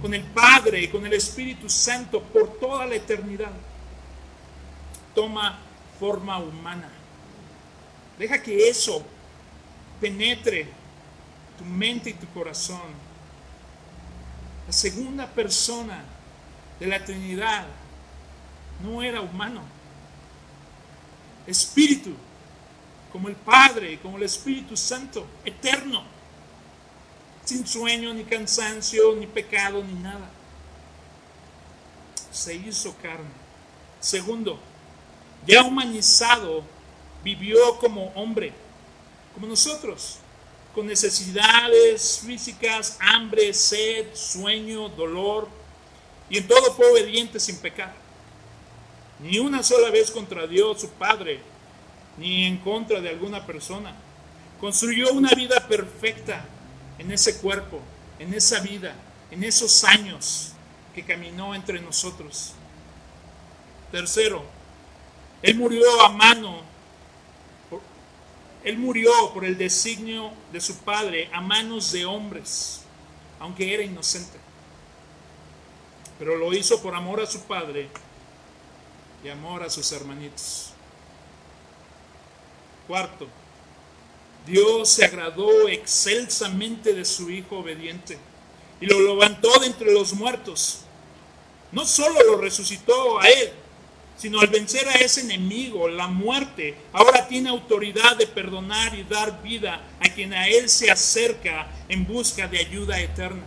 con 0.01 0.13
el 0.13 0.23
Padre 0.23 0.81
y 0.81 0.87
con 0.87 1.05
el 1.05 1.13
Espíritu 1.13 1.69
Santo 1.69 2.21
por 2.23 2.59
toda 2.59 2.85
la 2.87 2.95
eternidad. 2.95 3.51
Toma 5.13 5.59
forma 5.99 6.39
humana. 6.39 6.89
Deja 8.17 8.41
que 8.41 8.67
eso 8.67 9.05
penetre 10.01 10.67
tu 11.57 11.63
mente 11.63 12.09
y 12.09 12.13
tu 12.13 12.27
corazón. 12.33 12.81
La 14.65 14.73
segunda 14.73 15.27
persona 15.27 16.03
de 16.79 16.87
la 16.87 17.05
Trinidad 17.05 17.67
no 18.83 19.03
era 19.03 19.21
humano. 19.21 19.61
Espíritu, 21.45 22.13
como 23.11 23.29
el 23.29 23.35
Padre, 23.35 23.99
como 23.99 24.17
el 24.17 24.23
Espíritu 24.23 24.75
Santo, 24.75 25.25
eterno, 25.45 26.03
sin 27.45 27.67
sueño, 27.67 28.13
ni 28.13 28.23
cansancio, 28.23 29.15
ni 29.15 29.27
pecado, 29.27 29.83
ni 29.83 29.93
nada. 29.93 30.29
Se 32.31 32.55
hizo 32.55 32.95
carne. 33.01 33.29
Segundo, 33.99 34.59
ya 35.45 35.63
humanizado, 35.63 36.63
vivió 37.23 37.77
como 37.79 38.05
hombre 38.15 38.53
como 39.33 39.47
nosotros, 39.47 40.17
con 40.73 40.87
necesidades 40.87 42.21
físicas, 42.25 42.97
hambre, 42.99 43.53
sed, 43.53 44.07
sueño, 44.13 44.89
dolor, 44.89 45.47
y 46.29 46.37
en 46.37 46.47
todo 46.47 46.73
fue 46.73 46.89
obediente 46.91 47.39
sin 47.39 47.57
pecar. 47.57 47.93
Ni 49.19 49.37
una 49.39 49.61
sola 49.63 49.89
vez 49.89 50.09
contra 50.11 50.47
Dios, 50.47 50.81
su 50.81 50.89
Padre, 50.91 51.41
ni 52.17 52.45
en 52.45 52.57
contra 52.57 53.01
de 53.01 53.09
alguna 53.09 53.45
persona. 53.45 53.95
Construyó 54.59 55.11
una 55.11 55.31
vida 55.31 55.67
perfecta 55.67 56.45
en 56.97 57.11
ese 57.11 57.37
cuerpo, 57.37 57.81
en 58.19 58.33
esa 58.33 58.59
vida, 58.59 58.95
en 59.29 59.43
esos 59.43 59.83
años 59.83 60.53
que 60.95 61.03
caminó 61.03 61.53
entre 61.53 61.81
nosotros. 61.81 62.53
Tercero, 63.91 64.43
Él 65.41 65.55
murió 65.55 66.01
a 66.01 66.09
mano 66.09 66.61
él 68.63 68.77
murió 68.77 69.11
por 69.33 69.43
el 69.43 69.57
designio 69.57 70.31
de 70.51 70.61
su 70.61 70.77
padre 70.77 71.29
a 71.33 71.41
manos 71.41 71.91
de 71.91 72.05
hombres, 72.05 72.81
aunque 73.39 73.73
era 73.73 73.83
inocente. 73.83 74.37
Pero 76.19 76.35
lo 76.35 76.53
hizo 76.53 76.81
por 76.81 76.93
amor 76.93 77.21
a 77.21 77.25
su 77.25 77.41
padre 77.41 77.89
y 79.23 79.29
amor 79.29 79.63
a 79.63 79.69
sus 79.69 79.91
hermanitos. 79.91 80.73
Cuarto, 82.87 83.27
Dios 84.45 84.89
se 84.89 85.05
agradó 85.05 85.67
excelsamente 85.67 86.93
de 86.93 87.05
su 87.05 87.29
Hijo 87.31 87.59
obediente 87.59 88.17
y 88.79 88.85
lo 88.85 88.99
levantó 88.99 89.59
de 89.59 89.67
entre 89.67 89.91
los 89.91 90.13
muertos. 90.13 90.81
No 91.71 91.85
solo 91.85 92.21
lo 92.23 92.37
resucitó 92.37 93.19
a 93.19 93.27
él, 93.27 93.53
sino 94.21 94.39
al 94.39 94.49
vencer 94.49 94.87
a 94.87 94.93
ese 94.93 95.21
enemigo, 95.21 95.87
la 95.87 96.05
muerte, 96.05 96.75
ahora 96.93 97.27
tiene 97.27 97.49
autoridad 97.49 98.15
de 98.17 98.27
perdonar 98.27 98.93
y 98.93 99.01
dar 99.01 99.41
vida 99.41 99.81
a 99.99 100.09
quien 100.09 100.31
a 100.31 100.47
Él 100.47 100.69
se 100.69 100.91
acerca 100.91 101.67
en 101.89 102.05
busca 102.05 102.47
de 102.47 102.59
ayuda 102.59 102.99
eterna. 102.99 103.41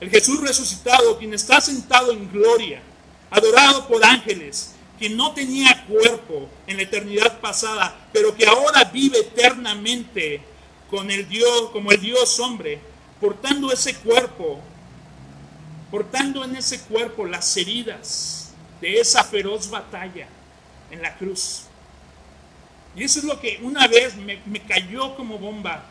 El 0.00 0.10
Jesús 0.10 0.40
resucitado, 0.40 1.16
quien 1.16 1.32
está 1.32 1.60
sentado 1.60 2.10
en 2.10 2.28
gloria, 2.28 2.82
adorado 3.30 3.86
por 3.86 4.04
ángeles, 4.04 4.74
quien 4.98 5.16
no 5.16 5.30
tenía 5.30 5.86
cuerpo 5.86 6.48
en 6.66 6.78
la 6.78 6.82
eternidad 6.82 7.38
pasada, 7.38 8.08
pero 8.12 8.34
que 8.34 8.46
ahora 8.46 8.82
vive 8.92 9.20
eternamente 9.20 10.40
con 10.90 11.08
el 11.08 11.28
Dios, 11.28 11.70
como 11.70 11.92
el 11.92 12.00
Dios 12.00 12.40
hombre, 12.40 12.80
portando 13.20 13.70
ese 13.70 13.94
cuerpo 13.94 14.60
portando 15.90 16.44
en 16.44 16.56
ese 16.56 16.80
cuerpo 16.80 17.24
las 17.24 17.56
heridas 17.56 18.52
de 18.80 19.00
esa 19.00 19.24
feroz 19.24 19.68
batalla 19.70 20.28
en 20.90 21.02
la 21.02 21.16
cruz. 21.16 21.64
Y 22.94 23.04
eso 23.04 23.20
es 23.20 23.24
lo 23.24 23.40
que 23.40 23.60
una 23.62 23.86
vez 23.86 24.16
me, 24.16 24.62
cayó 24.66 25.14
como 25.16 25.38
bomba. 25.38 25.84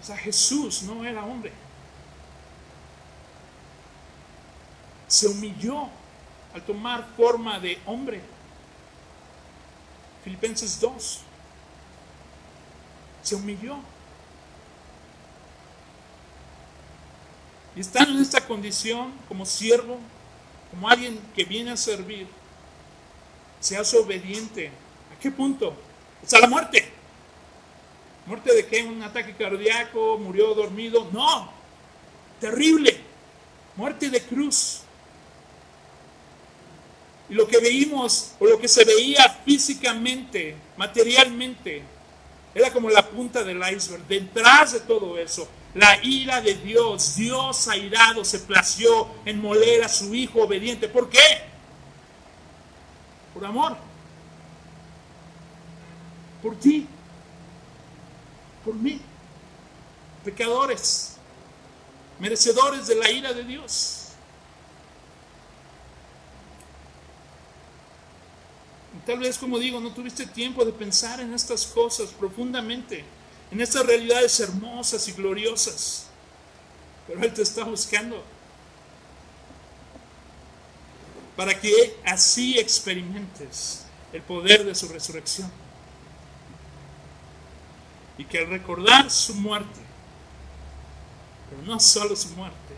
O 0.00 0.04
sea, 0.04 0.16
Jesús 0.16 0.82
no 0.82 1.04
era 1.04 1.24
hombre. 1.24 1.52
Se 5.06 5.26
humilló 5.26 5.88
al 6.54 6.62
tomar 6.62 7.06
forma 7.16 7.58
de 7.58 7.78
hombre. 7.84 8.20
Filipenses 10.24 10.80
2. 10.80 11.20
Se 13.22 13.34
humilló. 13.34 13.78
Y 17.76 17.80
estando 17.80 18.12
en 18.12 18.22
esta 18.22 18.46
condición 18.46 19.12
como 19.28 19.46
siervo, 19.46 19.98
como 20.70 20.88
alguien 20.88 21.20
que 21.34 21.44
viene 21.44 21.70
a 21.70 21.76
servir, 21.76 22.26
se 23.60 23.76
hace 23.76 23.98
obediente. 23.98 24.68
¿A 25.14 25.20
qué 25.20 25.30
punto? 25.30 25.74
Hasta 26.22 26.40
la 26.40 26.48
muerte. 26.48 26.90
¿Muerte 28.26 28.54
de 28.54 28.66
qué? 28.66 28.82
¿Un 28.82 29.02
ataque 29.02 29.34
cardíaco? 29.34 30.18
¿Murió 30.18 30.54
dormido? 30.54 31.08
No. 31.12 31.50
Terrible. 32.40 33.00
Muerte 33.76 34.10
de 34.10 34.22
cruz. 34.22 34.80
Y 37.28 37.34
lo 37.34 37.46
que 37.46 37.58
veíamos, 37.58 38.32
o 38.40 38.46
lo 38.46 38.58
que 38.58 38.66
se 38.66 38.84
veía 38.84 39.28
físicamente, 39.44 40.56
materialmente, 40.76 41.82
era 42.54 42.72
como 42.72 42.90
la 42.90 43.06
punta 43.06 43.44
del 43.44 43.62
iceberg. 43.72 44.04
Detrás 44.06 44.72
de 44.72 44.80
todo 44.80 45.16
eso, 45.16 45.48
la 45.74 46.04
ira 46.04 46.40
de 46.40 46.54
Dios, 46.54 47.16
Dios 47.16 47.68
airado 47.68 48.24
se 48.24 48.40
plació 48.40 49.08
en 49.24 49.40
moler 49.40 49.84
a 49.84 49.88
su 49.88 50.14
hijo 50.14 50.42
obediente. 50.42 50.88
¿Por 50.88 51.08
qué? 51.08 51.42
Por 53.32 53.44
amor. 53.44 53.76
Por 56.42 56.56
ti. 56.56 56.86
Por 58.64 58.74
mí. 58.74 59.00
Pecadores. 60.24 61.16
Merecedores 62.18 62.86
de 62.86 62.96
la 62.96 63.10
ira 63.10 63.32
de 63.32 63.44
Dios. 63.44 64.00
Tal 69.06 69.18
vez, 69.18 69.38
como 69.38 69.58
digo, 69.58 69.80
no 69.80 69.92
tuviste 69.92 70.26
tiempo 70.26 70.64
de 70.64 70.72
pensar 70.72 71.20
en 71.20 71.32
estas 71.32 71.66
cosas 71.66 72.10
profundamente, 72.10 73.04
en 73.50 73.60
estas 73.60 73.84
realidades 73.86 74.38
hermosas 74.40 75.06
y 75.08 75.12
gloriosas. 75.12 76.06
Pero 77.06 77.22
Él 77.22 77.32
te 77.34 77.42
está 77.42 77.64
buscando 77.64 78.22
para 81.36 81.58
que 81.58 81.96
así 82.04 82.58
experimentes 82.58 83.86
el 84.12 84.22
poder 84.22 84.64
de 84.64 84.74
su 84.74 84.88
resurrección. 84.88 85.50
Y 88.18 88.24
que 88.24 88.38
al 88.38 88.48
recordar 88.48 89.10
su 89.10 89.34
muerte, 89.34 89.80
pero 91.48 91.62
no 91.62 91.80
solo 91.80 92.14
su 92.14 92.28
muerte, 92.30 92.74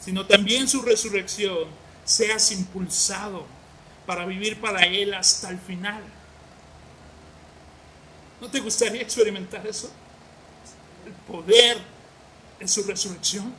sino 0.00 0.24
también 0.26 0.68
su 0.68 0.82
resurrección, 0.82 1.68
seas 2.04 2.52
impulsado 2.52 3.46
para 4.06 4.24
vivir 4.24 4.60
para 4.60 4.82
Él 4.82 5.14
hasta 5.14 5.50
el 5.50 5.58
final. 5.58 6.02
¿No 8.42 8.48
te 8.48 8.58
gustaría 8.58 9.00
experimentar 9.00 9.64
eso? 9.64 9.88
El 11.06 11.12
poder 11.32 11.78
de 12.58 12.66
su 12.66 12.82
resurrección. 12.82 13.54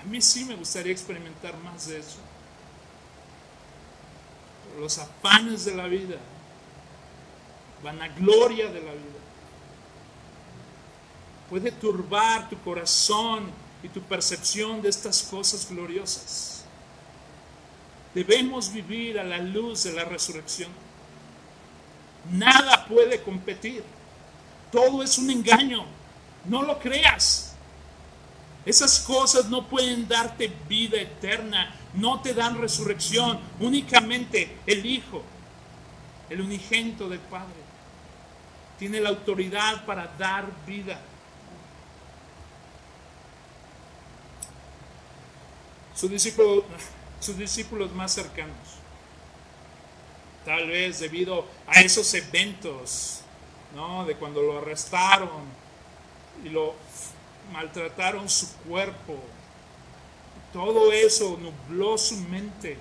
A 0.00 0.04
mí 0.04 0.22
sí 0.22 0.44
me 0.44 0.54
gustaría 0.54 0.92
experimentar 0.92 1.56
más 1.58 1.88
de 1.88 1.98
eso. 1.98 2.18
los 4.78 4.96
afanes 4.98 5.64
de 5.64 5.74
la 5.74 5.86
vida, 5.88 6.16
vanagloria 7.82 8.66
de 8.68 8.80
la 8.80 8.92
vida, 8.92 9.20
puede 11.50 11.72
turbar 11.72 12.48
tu 12.48 12.56
corazón 12.60 13.50
y 13.82 13.88
tu 13.88 14.00
percepción 14.02 14.80
de 14.80 14.88
estas 14.88 15.24
cosas 15.24 15.68
gloriosas. 15.68 16.64
Debemos 18.14 18.72
vivir 18.72 19.18
a 19.18 19.24
la 19.24 19.38
luz 19.38 19.82
de 19.82 19.92
la 19.92 20.04
resurrección. 20.04 20.70
Nada 22.30 22.86
puede 22.86 23.22
competir. 23.22 23.82
Todo 24.70 25.02
es 25.02 25.18
un 25.18 25.30
engaño. 25.30 25.84
No 26.44 26.62
lo 26.62 26.78
creas. 26.78 27.54
Esas 28.64 29.00
cosas 29.00 29.46
no 29.46 29.68
pueden 29.68 30.06
darte 30.06 30.52
vida 30.68 31.00
eterna. 31.00 31.74
No 31.94 32.20
te 32.20 32.34
dan 32.34 32.60
resurrección. 32.60 33.40
Únicamente 33.60 34.56
el 34.66 34.86
Hijo, 34.86 35.22
el 36.30 36.40
unigento 36.40 37.08
del 37.08 37.20
Padre, 37.20 37.62
tiene 38.78 39.00
la 39.00 39.10
autoridad 39.10 39.84
para 39.84 40.06
dar 40.18 40.46
vida. 40.66 41.00
Su 45.94 46.08
discípulo 46.08 46.64
sus 47.22 47.38
discípulos 47.38 47.92
más 47.92 48.12
cercanos. 48.12 48.81
Tal 50.44 50.68
vez 50.68 50.98
debido 50.98 51.46
a 51.66 51.80
esos 51.80 52.12
eventos, 52.14 53.20
¿no? 53.74 54.04
De 54.04 54.16
cuando 54.16 54.42
lo 54.42 54.58
arrestaron 54.58 55.28
y 56.44 56.48
lo 56.48 56.74
maltrataron 57.52 58.28
su 58.28 58.52
cuerpo. 58.68 59.16
Todo 60.52 60.92
eso 60.92 61.38
nubló 61.40 61.96
su 61.96 62.16
mente. 62.16 62.76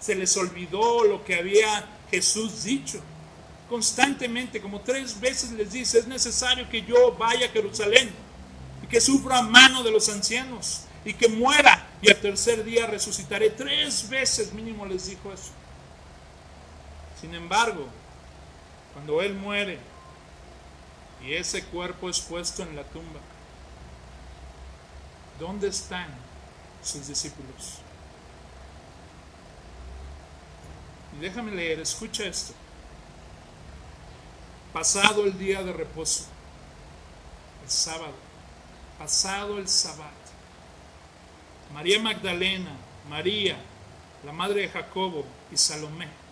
Se 0.00 0.14
les 0.14 0.36
olvidó 0.36 1.04
lo 1.04 1.24
que 1.24 1.34
había 1.34 1.88
Jesús 2.10 2.64
dicho. 2.64 3.00
Constantemente, 3.68 4.60
como 4.60 4.80
tres 4.80 5.18
veces 5.20 5.50
les 5.52 5.72
dice, 5.72 5.98
es 5.98 6.06
necesario 6.06 6.68
que 6.68 6.82
yo 6.82 7.12
vaya 7.12 7.46
a 7.46 7.50
Jerusalén 7.50 8.10
y 8.82 8.86
que 8.86 9.00
sufra 9.00 9.38
a 9.38 9.42
mano 9.42 9.82
de 9.82 9.90
los 9.90 10.08
ancianos 10.08 10.82
y 11.04 11.14
que 11.14 11.28
muera 11.28 11.88
y 12.00 12.10
al 12.10 12.20
tercer 12.20 12.64
día 12.64 12.86
resucitaré. 12.86 13.50
Tres 13.50 14.08
veces 14.08 14.52
mínimo 14.52 14.86
les 14.86 15.06
dijo 15.06 15.32
eso. 15.32 15.50
Sin 17.20 17.34
embargo, 17.34 17.86
cuando 18.92 19.20
Él 19.22 19.34
muere 19.34 19.78
y 21.22 21.34
ese 21.34 21.64
cuerpo 21.64 22.08
es 22.10 22.20
puesto 22.20 22.62
en 22.62 22.76
la 22.76 22.84
tumba, 22.84 23.20
¿dónde 25.38 25.68
están 25.68 26.08
sus 26.82 27.06
discípulos? 27.06 27.78
Y 31.16 31.20
déjame 31.20 31.52
leer, 31.52 31.80
escucha 31.80 32.24
esto. 32.24 32.52
Pasado 34.72 35.24
el 35.24 35.38
día 35.38 35.62
de 35.62 35.72
reposo, 35.72 36.24
el 37.62 37.70
sábado, 37.70 38.14
pasado 38.98 39.58
el 39.58 39.68
sábado, 39.68 40.10
María 41.72 42.00
Magdalena, 42.00 42.70
María, 43.08 43.56
la 44.24 44.32
madre 44.32 44.62
de 44.62 44.68
Jacobo 44.68 45.24
y 45.52 45.56
Salomé. 45.56 46.23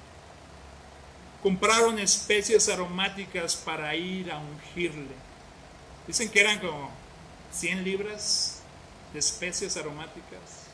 Compraron 1.43 1.99
especies 1.99 2.69
aromáticas 2.69 3.57
para 3.57 3.95
ir 3.97 4.31
a 4.31 4.39
ungirle. 4.39 5.15
Dicen 6.07 6.31
que 6.31 6.41
eran 6.41 6.61
como 6.61 6.91
100 7.53 7.83
libras 7.83 8.63
de 9.13 9.19
especies 9.19 9.77
aromáticas. 9.77 10.69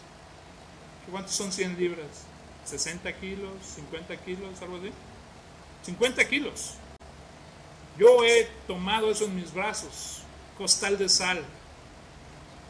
¿Cuántos 1.11 1.33
son 1.35 1.51
100 1.51 1.79
libras? 1.79 2.27
¿60 2.71 3.15
kilos? 3.19 3.51
¿50 3.77 4.19
kilos? 4.25 4.61
¿Algo 4.61 4.77
así? 4.77 4.93
50 5.85 6.29
kilos. 6.29 6.75
Yo 7.99 8.23
he 8.25 8.45
tomado 8.67 9.11
eso 9.11 9.25
en 9.25 9.37
mis 9.37 9.53
brazos. 9.53 10.23
Costal 10.59 10.99
de 10.99 11.09
sal. 11.09 11.43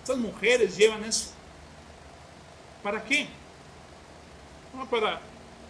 Estas 0.03 0.19
mujeres 0.19 0.77
llevan 0.77 1.03
eso. 1.05 1.33
¿Para 2.83 3.05
qué? 3.05 3.27
No, 4.73 4.89
para 4.89 5.21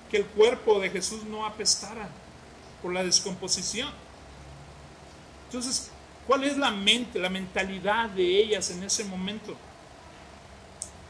que 0.08 0.18
el 0.18 0.26
cuerpo 0.26 0.80
de 0.80 0.90
Jesús 0.90 1.24
no 1.24 1.44
apestara 1.44 2.08
por 2.82 2.92
la 2.92 3.04
descomposición. 3.04 3.90
Entonces, 5.46 5.90
¿cuál 6.26 6.44
es 6.44 6.56
la 6.56 6.70
mente, 6.70 7.18
la 7.18 7.28
mentalidad 7.28 8.08
de 8.10 8.24
ellas 8.24 8.70
en 8.70 8.82
ese 8.82 9.04
momento? 9.04 9.56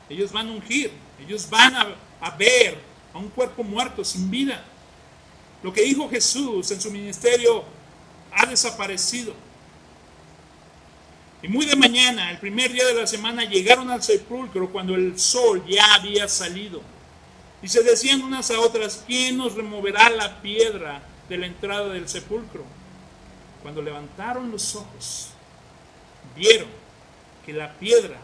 Ellos 0.09 0.33
van 0.33 0.49
a 0.49 0.53
ungir, 0.53 0.91
ellos 1.21 1.49
van 1.51 1.75
a, 1.75 1.95
a 2.21 2.31
ver 2.37 2.79
a 3.13 3.19
un 3.19 3.29
cuerpo 3.29 3.63
muerto, 3.63 4.05
sin 4.05 4.31
vida. 4.31 4.65
Lo 5.63 5.73
que 5.73 5.83
dijo 5.83 6.09
Jesús 6.09 6.71
en 6.71 6.81
su 6.81 6.91
ministerio 6.91 7.65
ha 8.33 8.47
desaparecido. 8.47 9.35
Y 11.43 11.49
muy 11.49 11.67
de 11.67 11.77
mañana, 11.77 12.31
el 12.31 12.39
primer 12.39 12.73
día 12.73 12.87
de 12.87 12.95
la 12.95 13.07
semana, 13.07 13.45
llegaron 13.45 13.91
al 13.91 14.03
sepulcro 14.03 14.71
cuando 14.71 14.95
el 14.95 15.19
sol 15.19 15.65
ya 15.69 15.95
había 15.95 16.27
salido. 16.29 16.81
Y 17.63 17.69
se 17.69 17.83
decían 17.83 18.23
unas 18.23 18.51
a 18.51 18.61
otras, 18.61 19.05
¿quién 19.07 19.37
nos 19.37 19.55
removerá 19.55 20.11
la 20.11 20.41
piedra 20.41 21.03
de 21.29 21.39
la 21.39 21.47
entrada 21.47 21.89
del 21.89 22.09
sepulcro? 22.09 22.65
Cuando 23.63 23.83
levantaron 23.83 24.51
los 24.51 24.77
ojos, 24.77 25.31
vieron 26.37 26.69
que 27.45 27.53
la 27.53 27.75
piedra, 27.75 28.17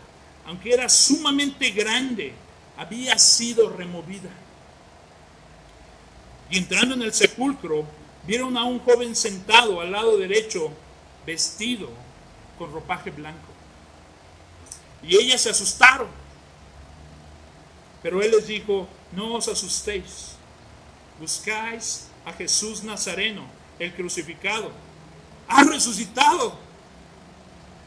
aunque 0.47 0.73
era 0.73 0.89
sumamente 0.89 1.71
grande, 1.71 2.33
había 2.77 3.19
sido 3.19 3.71
removida. 3.71 4.31
Y 6.51 6.59
entrando 6.59 6.95
en 6.95 7.03
el 7.03 7.13
sepulcro, 7.13 7.85
vieron 8.27 8.57
a 8.57 8.65
un 8.65 8.79
joven 8.79 9.17
sentado 9.17 9.81
al 9.81 9.91
lado 9.91 10.17
derecho 10.17 10.71
vestido 11.27 11.89
con 12.59 12.73
ropaje 12.73 13.11
blanco. 13.11 13.49
Y 15.03 15.17
ellas 15.17 15.41
se 15.41 15.51
asustaron. 15.51 16.09
Pero 18.03 18.23
él 18.23 18.31
les 18.31 18.47
dijo, 18.47 18.87
no 19.15 19.35
os 19.35 19.49
asustéis, 19.49 20.37
buscáis 21.21 22.09
a 22.25 22.33
Jesús 22.33 22.83
Nazareno, 22.83 23.45
el 23.79 23.93
crucificado. 23.95 24.71
Ha 25.49 25.65
resucitado. 25.65 26.59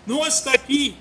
No 0.05 0.25
está 0.25 0.51
aquí. 0.51 0.95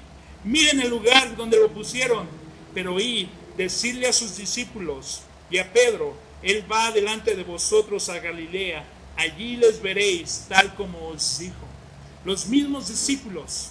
Miren 0.44 0.80
el 0.80 0.90
lugar 0.90 1.36
donde 1.36 1.58
lo 1.58 1.68
pusieron. 1.70 2.28
Pero 2.74 2.98
y 3.00 3.28
decirle 3.56 4.08
a 4.08 4.12
sus 4.12 4.36
discípulos 4.36 5.22
y 5.50 5.58
a 5.58 5.72
Pedro, 5.72 6.14
Él 6.42 6.64
va 6.70 6.90
delante 6.90 7.34
de 7.34 7.44
vosotros 7.44 8.08
a 8.08 8.18
Galilea. 8.18 8.84
Allí 9.16 9.56
les 9.56 9.80
veréis 9.80 10.46
tal 10.48 10.74
como 10.74 11.08
os 11.08 11.38
dijo. 11.38 11.54
Los 12.24 12.46
mismos 12.46 12.88
discípulos, 12.88 13.68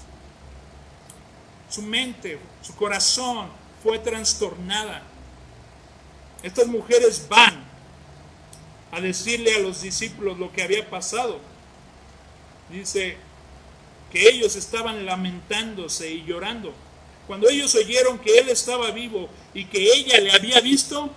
su 1.70 1.82
mente, 1.82 2.39
su 2.62 2.76
corazón 2.76 3.49
fue 3.84 3.99
trastornada. 3.99 5.03
Estas 6.46 6.68
mujeres 6.68 7.26
van 7.28 7.56
a 8.91 9.02
decirle 9.02 9.56
a 9.56 9.60
los 9.60 9.82
discípulos 9.82 10.38
lo 10.38 10.52
que 10.52 10.62
había 10.62 10.88
pasado. 10.88 11.39
Dice 12.70 13.18
que 14.12 14.30
ellos 14.30 14.56
estaban 14.56 15.08
lamentándose 15.08 16.12
y 16.12 16.24
llorando. 16.24 16.72
Cuando 17.26 17.50
ellos 17.50 17.74
oyeron 17.74 18.20
que 18.20 18.38
él 18.38 18.50
estaba 18.50 18.91
vivo 18.91 19.28
y 19.56 19.66
que 19.66 19.91
ella 19.91 20.20
le 20.20 20.32
había 20.34 20.62
visto, 20.62 21.10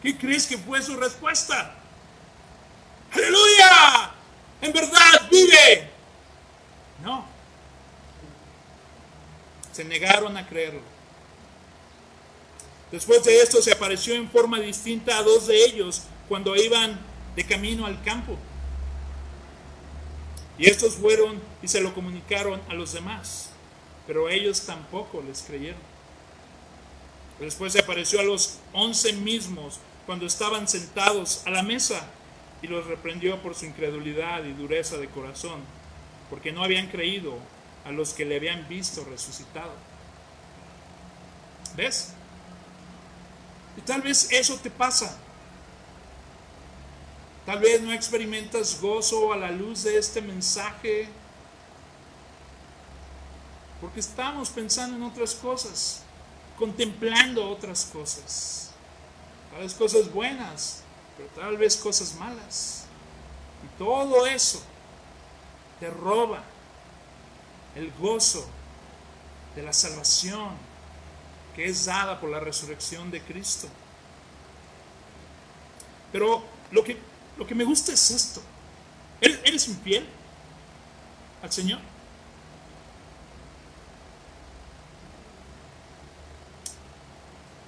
¿qué 0.00 0.16
crees 0.16 0.46
que 0.46 0.56
fue 0.56 0.80
su 0.80 0.94
respuesta? 0.94 1.74
Aleluya, 3.10 4.12
en 4.62 4.72
verdad 4.72 5.28
vive. 5.28 5.90
No, 7.02 7.26
se 9.72 9.82
negaron 9.82 10.36
a 10.36 10.46
creerlo. 10.46 10.97
Después 12.90 13.22
de 13.24 13.40
esto 13.42 13.60
se 13.60 13.72
apareció 13.72 14.14
en 14.14 14.30
forma 14.30 14.58
distinta 14.60 15.18
a 15.18 15.22
dos 15.22 15.46
de 15.46 15.64
ellos 15.64 16.02
cuando 16.28 16.56
iban 16.56 16.98
de 17.36 17.44
camino 17.44 17.86
al 17.86 18.02
campo. 18.02 18.36
Y 20.58 20.68
estos 20.68 20.94
fueron 20.94 21.40
y 21.62 21.68
se 21.68 21.80
lo 21.80 21.94
comunicaron 21.94 22.60
a 22.68 22.74
los 22.74 22.92
demás, 22.92 23.50
pero 24.06 24.28
ellos 24.28 24.62
tampoco 24.62 25.22
les 25.22 25.42
creyeron. 25.42 25.80
Después 27.38 27.72
se 27.72 27.80
apareció 27.80 28.18
a 28.20 28.24
los 28.24 28.58
once 28.72 29.12
mismos 29.12 29.78
cuando 30.06 30.26
estaban 30.26 30.66
sentados 30.66 31.42
a 31.46 31.50
la 31.50 31.62
mesa 31.62 32.08
y 32.62 32.66
los 32.66 32.86
reprendió 32.86 33.40
por 33.40 33.54
su 33.54 33.66
incredulidad 33.66 34.42
y 34.44 34.52
dureza 34.52 34.96
de 34.96 35.08
corazón, 35.08 35.60
porque 36.30 36.50
no 36.50 36.64
habían 36.64 36.88
creído 36.88 37.38
a 37.84 37.92
los 37.92 38.12
que 38.12 38.24
le 38.24 38.36
habían 38.36 38.66
visto 38.68 39.04
resucitado. 39.04 39.72
¿Ves? 41.76 42.14
Y 43.78 43.80
tal 43.82 44.02
vez 44.02 44.28
eso 44.32 44.56
te 44.56 44.70
pasa. 44.70 45.16
Tal 47.46 47.60
vez 47.60 47.80
no 47.80 47.92
experimentas 47.92 48.80
gozo 48.80 49.32
a 49.32 49.36
la 49.36 49.52
luz 49.52 49.84
de 49.84 49.96
este 49.96 50.20
mensaje 50.20 51.08
porque 53.80 54.00
estamos 54.00 54.50
pensando 54.50 54.96
en 54.96 55.04
otras 55.04 55.36
cosas, 55.36 56.02
contemplando 56.58 57.48
otras 57.48 57.84
cosas. 57.84 58.72
Tal 59.52 59.60
vez 59.60 59.74
cosas 59.74 60.12
buenas, 60.12 60.82
pero 61.16 61.28
tal 61.30 61.56
vez 61.56 61.76
cosas 61.76 62.16
malas. 62.16 62.84
Y 63.64 63.78
todo 63.78 64.26
eso 64.26 64.60
te 65.78 65.88
roba 65.88 66.42
el 67.76 67.92
gozo 67.92 68.44
de 69.54 69.62
la 69.62 69.72
salvación 69.72 70.67
que 71.58 71.64
es 71.64 71.86
dada 71.86 72.20
por 72.20 72.30
la 72.30 72.38
resurrección 72.38 73.10
de 73.10 73.20
Cristo. 73.20 73.66
Pero 76.12 76.44
lo 76.70 76.84
que 76.84 76.96
lo 77.36 77.44
que 77.44 77.54
me 77.56 77.64
gusta 77.64 77.92
es 77.92 78.12
esto. 78.12 78.40
¿Eres 79.20 79.66
infiel 79.66 80.06
al 81.42 81.50
Señor? 81.50 81.80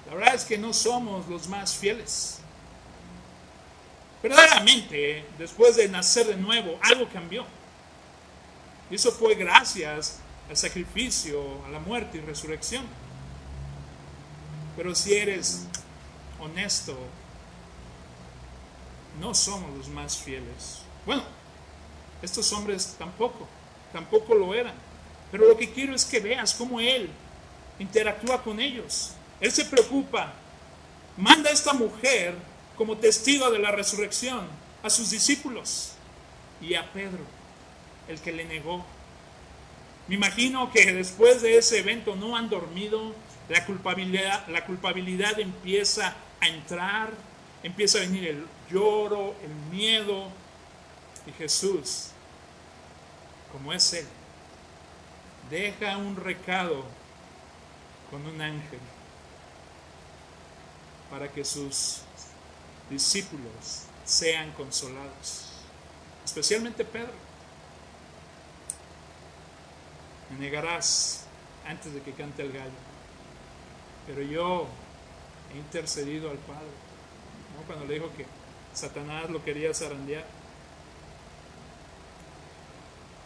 La 0.07 0.15
verdad 0.15 0.35
es 0.35 0.45
que 0.45 0.57
no 0.57 0.71
somos 0.71 1.27
los 1.27 1.49
más 1.49 1.75
fieles. 1.75 2.39
Verdaderamente, 4.23 5.25
después 5.37 5.75
de 5.75 5.89
nacer 5.89 6.27
de 6.27 6.37
nuevo, 6.37 6.79
algo 6.81 7.09
cambió. 7.09 7.45
Y 8.89 8.95
eso 8.95 9.11
fue 9.11 9.35
gracias 9.35 10.19
al 10.49 10.55
sacrificio, 10.55 11.65
a 11.65 11.69
la 11.69 11.79
muerte 11.79 12.19
y 12.19 12.21
resurrección. 12.21 12.85
Pero 14.75 14.95
si 14.95 15.13
eres 15.13 15.65
honesto 16.39 16.97
no 19.19 19.35
somos 19.35 19.77
los 19.77 19.87
más 19.89 20.17
fieles. 20.17 20.79
Bueno, 21.05 21.23
estos 22.21 22.51
hombres 22.53 22.95
tampoco, 22.97 23.47
tampoco 23.91 24.35
lo 24.35 24.53
eran. 24.53 24.73
Pero 25.31 25.47
lo 25.47 25.57
que 25.57 25.71
quiero 25.71 25.95
es 25.95 26.05
que 26.05 26.19
veas 26.19 26.53
cómo 26.53 26.79
Él 26.79 27.09
interactúa 27.79 28.41
con 28.43 28.59
ellos. 28.59 29.11
Él 29.39 29.51
se 29.51 29.65
preocupa, 29.65 30.33
manda 31.17 31.49
a 31.49 31.53
esta 31.53 31.73
mujer 31.73 32.35
como 32.77 32.97
testigo 32.97 33.49
de 33.49 33.59
la 33.59 33.71
resurrección 33.71 34.47
a 34.83 34.89
sus 34.89 35.09
discípulos 35.09 35.93
y 36.61 36.75
a 36.75 36.91
Pedro, 36.91 37.23
el 38.07 38.19
que 38.19 38.31
le 38.31 38.45
negó. 38.45 38.85
Me 40.07 40.15
imagino 40.15 40.71
que 40.71 40.93
después 40.93 41.41
de 41.41 41.57
ese 41.57 41.79
evento 41.79 42.15
no 42.15 42.35
han 42.35 42.49
dormido, 42.49 43.13
la 43.49 43.65
culpabilidad, 43.65 44.47
la 44.47 44.65
culpabilidad 44.65 45.39
empieza 45.39 46.15
a 46.39 46.47
entrar, 46.47 47.11
empieza 47.63 47.97
a 47.97 48.01
venir 48.01 48.27
el 48.27 48.47
lloro, 48.71 49.35
el 49.43 49.53
miedo. 49.75 50.29
Y 51.27 51.31
Jesús, 51.33 52.07
como 53.51 53.73
es 53.73 53.93
Él, 53.93 54.07
deja 55.49 55.97
un 55.97 56.15
recado 56.15 56.85
con 58.09 58.25
un 58.25 58.41
ángel 58.41 58.79
para 61.09 61.29
que 61.31 61.43
sus 61.43 62.01
discípulos 62.89 63.83
sean 64.05 64.51
consolados. 64.53 65.51
Especialmente 66.23 66.85
Pedro. 66.85 67.13
Me 70.29 70.39
negarás 70.39 71.25
antes 71.67 71.93
de 71.93 72.01
que 72.01 72.13
cante 72.13 72.41
el 72.41 72.53
gallo. 72.53 72.90
Pero 74.07 74.21
yo 74.21 74.67
he 75.53 75.57
intercedido 75.57 76.29
al 76.29 76.37
Padre. 76.37 76.67
Cuando 77.67 77.85
le 77.85 77.93
dijo 77.95 78.09
que 78.17 78.25
Satanás 78.73 79.29
lo 79.29 79.43
quería 79.43 79.73
zarandear. 79.73 80.25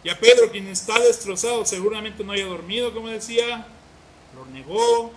Y 0.03 0.09
a 0.09 0.19
Pedro, 0.19 0.51
quien 0.51 0.67
está 0.67 0.99
destrozado, 0.99 1.65
seguramente 1.65 2.23
no 2.23 2.33
haya 2.33 2.45
dormido, 2.45 2.93
como 2.93 3.07
decía, 3.07 3.65
lo 4.35 4.45
negó. 4.47 5.11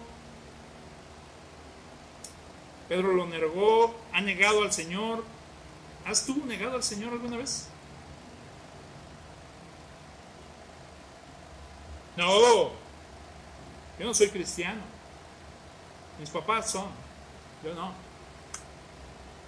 Pedro 2.89 3.13
lo 3.13 3.27
negó, 3.27 3.95
ha 4.13 4.21
negado 4.23 4.63
al 4.63 4.73
Señor. 4.73 5.25
¿Has 6.07 6.25
tú 6.25 6.43
negado 6.47 6.77
al 6.77 6.83
Señor 6.83 7.13
alguna 7.13 7.37
vez? 7.37 7.69
No, 12.17 12.71
yo 13.99 14.07
no 14.07 14.15
soy 14.15 14.29
cristiano. 14.29 14.97
Mis 16.19 16.31
papás 16.31 16.71
son, 16.71 16.87
yo 17.64 17.75
no 17.75 18.09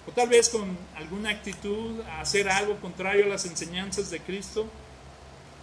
o 0.07 0.11
tal 0.11 0.29
vez 0.29 0.49
con 0.49 0.77
alguna 0.95 1.29
actitud 1.29 2.01
a 2.01 2.21
hacer 2.21 2.49
algo 2.49 2.79
contrario 2.79 3.25
a 3.25 3.29
las 3.29 3.45
enseñanzas 3.45 4.09
de 4.09 4.19
Cristo, 4.19 4.67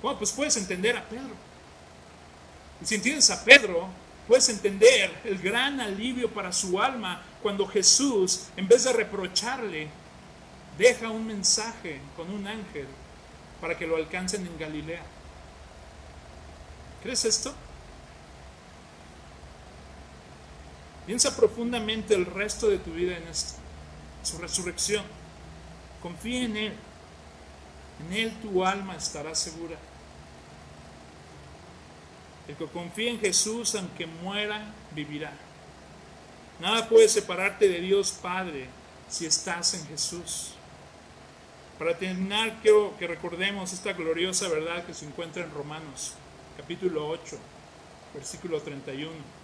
bueno, 0.03 0.19
pues 0.19 0.33
puedes 0.33 0.57
entender 0.57 0.97
a 0.97 1.05
Pedro. 1.09 1.35
Y 2.81 2.87
si 2.87 2.95
entiendes 2.95 3.31
a 3.31 3.45
Pedro, 3.45 3.89
puedes 4.29 4.49
entender 4.49 5.13
el 5.25 5.39
gran 5.39 5.81
alivio 5.81 6.31
para 6.31 6.53
su 6.53 6.81
alma 6.81 7.23
cuando 7.43 7.67
Jesús, 7.67 8.45
en 8.57 8.69
vez 8.69 8.85
de 8.85 8.93
reprocharle, 8.93 9.89
deja 10.77 11.11
un 11.11 11.27
mensaje 11.27 12.01
con 12.17 12.31
un 12.31 12.47
ángel 12.47 12.87
para 13.61 13.77
que 13.77 13.89
lo 13.89 13.97
alcancen 13.97 14.47
en 14.47 14.57
Galilea. 14.57 15.03
¿Crees 17.03 17.25
esto? 17.25 17.53
Piensa 21.09 21.35
profundamente 21.35 22.15
el 22.15 22.27
resto 22.27 22.69
de 22.69 22.77
tu 22.77 22.93
vida 22.93 23.17
en 23.17 23.27
esto 23.29 23.55
su 24.23 24.37
resurrección. 24.37 25.03
Confía 26.03 26.45
en 26.45 26.57
Él. 26.59 26.73
En 28.05 28.13
Él 28.13 28.33
tu 28.43 28.63
alma 28.63 28.95
estará 28.95 29.35
segura. 29.35 29.79
El 32.47 32.57
que 32.57 32.67
confía 32.67 33.11
en 33.11 33.21
Jesús, 33.21 33.75
aunque 33.75 34.07
muera, 34.07 34.75
vivirá. 34.95 35.33
Nada 36.61 36.87
puede 36.91 37.09
separarte 37.09 37.69
de 37.69 37.81
Dios 37.81 38.13
Padre 38.13 38.67
si 39.09 39.25
estás 39.25 39.73
en 39.73 39.87
Jesús. 39.87 40.53
Para 41.79 41.97
terminar, 41.97 42.59
quiero 42.61 42.95
que 42.99 43.07
recordemos 43.07 43.73
esta 43.73 43.95
gloriosa 43.95 44.47
verdad 44.49 44.85
que 44.85 44.93
se 44.93 45.07
encuentra 45.07 45.43
en 45.43 45.55
Romanos, 45.55 46.13
capítulo 46.59 47.09
8, 47.09 47.39
versículo 48.13 48.61
31. 48.61 49.38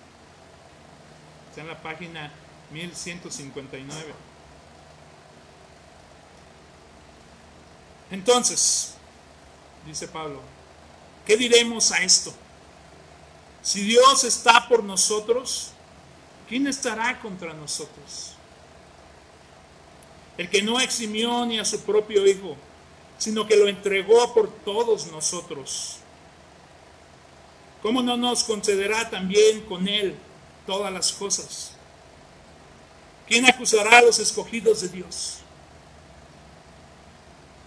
Está 1.55 1.63
en 1.63 1.69
la 1.69 1.81
página 1.81 2.33
1159. 2.73 4.13
Entonces, 8.11 8.95
dice 9.87 10.09
Pablo, 10.09 10.41
¿qué 11.25 11.37
diremos 11.37 11.93
a 11.93 11.99
esto? 11.99 12.35
Si 13.63 13.83
Dios 13.83 14.25
está 14.25 14.67
por 14.67 14.83
nosotros, 14.83 15.71
¿quién 16.49 16.67
estará 16.67 17.21
contra 17.21 17.55
nosotros? 17.55 18.33
El 20.37 20.51
que 20.51 20.61
no 20.61 20.81
eximió 20.81 21.47
ni 21.47 21.61
a 21.61 21.65
su 21.65 21.83
propio 21.83 22.27
Hijo, 22.27 22.57
sino 23.17 23.47
que 23.47 23.55
lo 23.55 23.69
entregó 23.69 24.35
por 24.35 24.53
todos 24.65 25.07
nosotros. 25.07 25.99
¿Cómo 27.81 28.03
no 28.03 28.17
nos 28.17 28.43
concederá 28.43 29.09
también 29.09 29.61
con 29.67 29.87
Él 29.87 30.17
todas 30.67 30.93
las 30.93 31.13
cosas? 31.13 31.73
¿Quién 33.27 33.47
acusará 33.47 33.99
a 33.99 34.03
los 34.03 34.19
escogidos 34.19 34.83
de 34.83 34.89
Dios? 34.89 35.39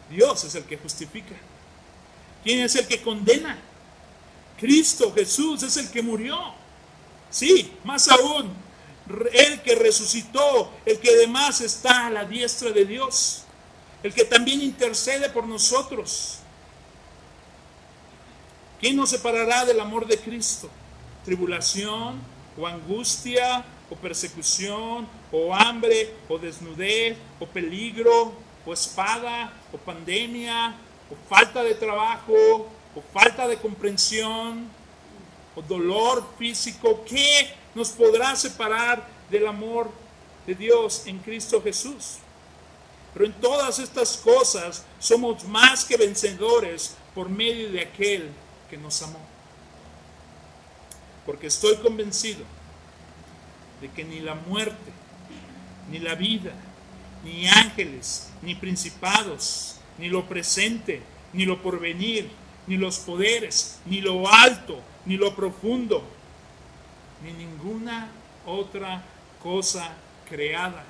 Dios 0.10 0.44
es 0.44 0.56
el 0.56 0.64
que 0.64 0.78
justifica. 0.78 1.36
¿Quién 2.44 2.60
es 2.62 2.76
el 2.76 2.88
que 2.88 3.02
condena? 3.02 3.58
Cristo 4.60 5.14
Jesús 5.14 5.64
es 5.64 5.78
el 5.78 5.90
que 5.92 6.02
murió. 6.02 6.38
Sí, 7.30 7.74
más 7.84 8.08
aún, 8.08 8.54
el 9.34 9.62
que 9.62 9.76
resucitó, 9.76 10.72
el 10.86 11.00
que 11.00 11.10
además 11.10 11.62
está 11.62 12.08
a 12.08 12.10
la 12.10 12.26
diestra 12.26 12.72
de 12.72 12.86
Dios, 12.86 13.44
el 14.04 14.14
que 14.14 14.26
también 14.26 14.62
intercede 14.62 15.30
por 15.30 15.46
nosotros. 15.46 16.40
¿Quién 18.80 18.96
nos 18.96 19.10
separará 19.10 19.66
del 19.66 19.80
amor 19.80 20.08
de 20.08 20.18
Cristo? 20.18 20.70
¿Tribulación 21.26 22.37
o 22.58 22.66
angustia 22.66 23.64
o 23.90 23.96
persecución 23.96 25.08
o 25.32 25.54
hambre 25.54 26.14
o 26.28 26.38
desnudez 26.38 27.18
o 27.40 27.46
peligro 27.46 28.34
o 28.66 28.74
espada 28.74 29.54
o 29.72 29.78
pandemia 29.78 30.76
o 31.10 31.16
falta 31.30 31.64
de 31.64 31.76
trabajo 31.76 32.68
o 32.98 33.02
falta 33.14 33.48
de 33.48 33.58
comprensión, 33.58 34.68
o 35.56 35.62
dolor 35.62 36.28
físico, 36.38 37.04
¿qué 37.06 37.54
nos 37.76 37.90
podrá 37.90 38.36
separar 38.36 39.08
del 39.30 39.46
amor 39.46 39.90
de 40.48 40.56
Dios 40.56 41.04
en 41.06 41.20
Cristo 41.20 41.62
Jesús? 41.62 42.18
Pero 43.14 43.26
en 43.26 43.34
todas 43.34 43.78
estas 43.78 44.18
cosas 44.18 44.84
somos 45.00 45.44
más 45.44 45.86
que 45.86 45.98
vencedores 45.98 46.96
por 47.14 47.30
medio 47.30 47.72
de 47.72 47.82
aquel 47.82 48.32
que 48.70 48.78
nos 48.78 49.02
amó. 49.04 49.37
Porque 51.28 51.48
estoy 51.48 51.76
convencido 51.76 52.44
de 53.82 53.92
que 53.92 54.06
ni 54.06 54.22
la 54.22 54.34
muerte, 54.34 54.92
ni 55.92 56.00
la 56.00 56.16
vida, 56.16 56.54
ni 57.24 57.48
ángeles, 57.50 58.32
ni 58.42 58.56
principados, 58.56 59.76
ni 59.98 60.08
lo 60.08 60.26
presente, 60.26 61.02
ni 61.34 61.46
lo 61.46 61.62
porvenir, 61.62 62.30
ni 62.66 62.78
los 62.78 63.00
poderes, 63.00 63.80
ni 63.86 64.00
lo 64.00 64.28
alto, 64.34 64.82
ni 65.06 65.18
lo 65.18 65.36
profundo, 65.36 66.02
ni 67.22 67.34
ninguna 67.34 68.10
otra 68.46 69.04
cosa 69.44 69.92
creada. 70.30 70.86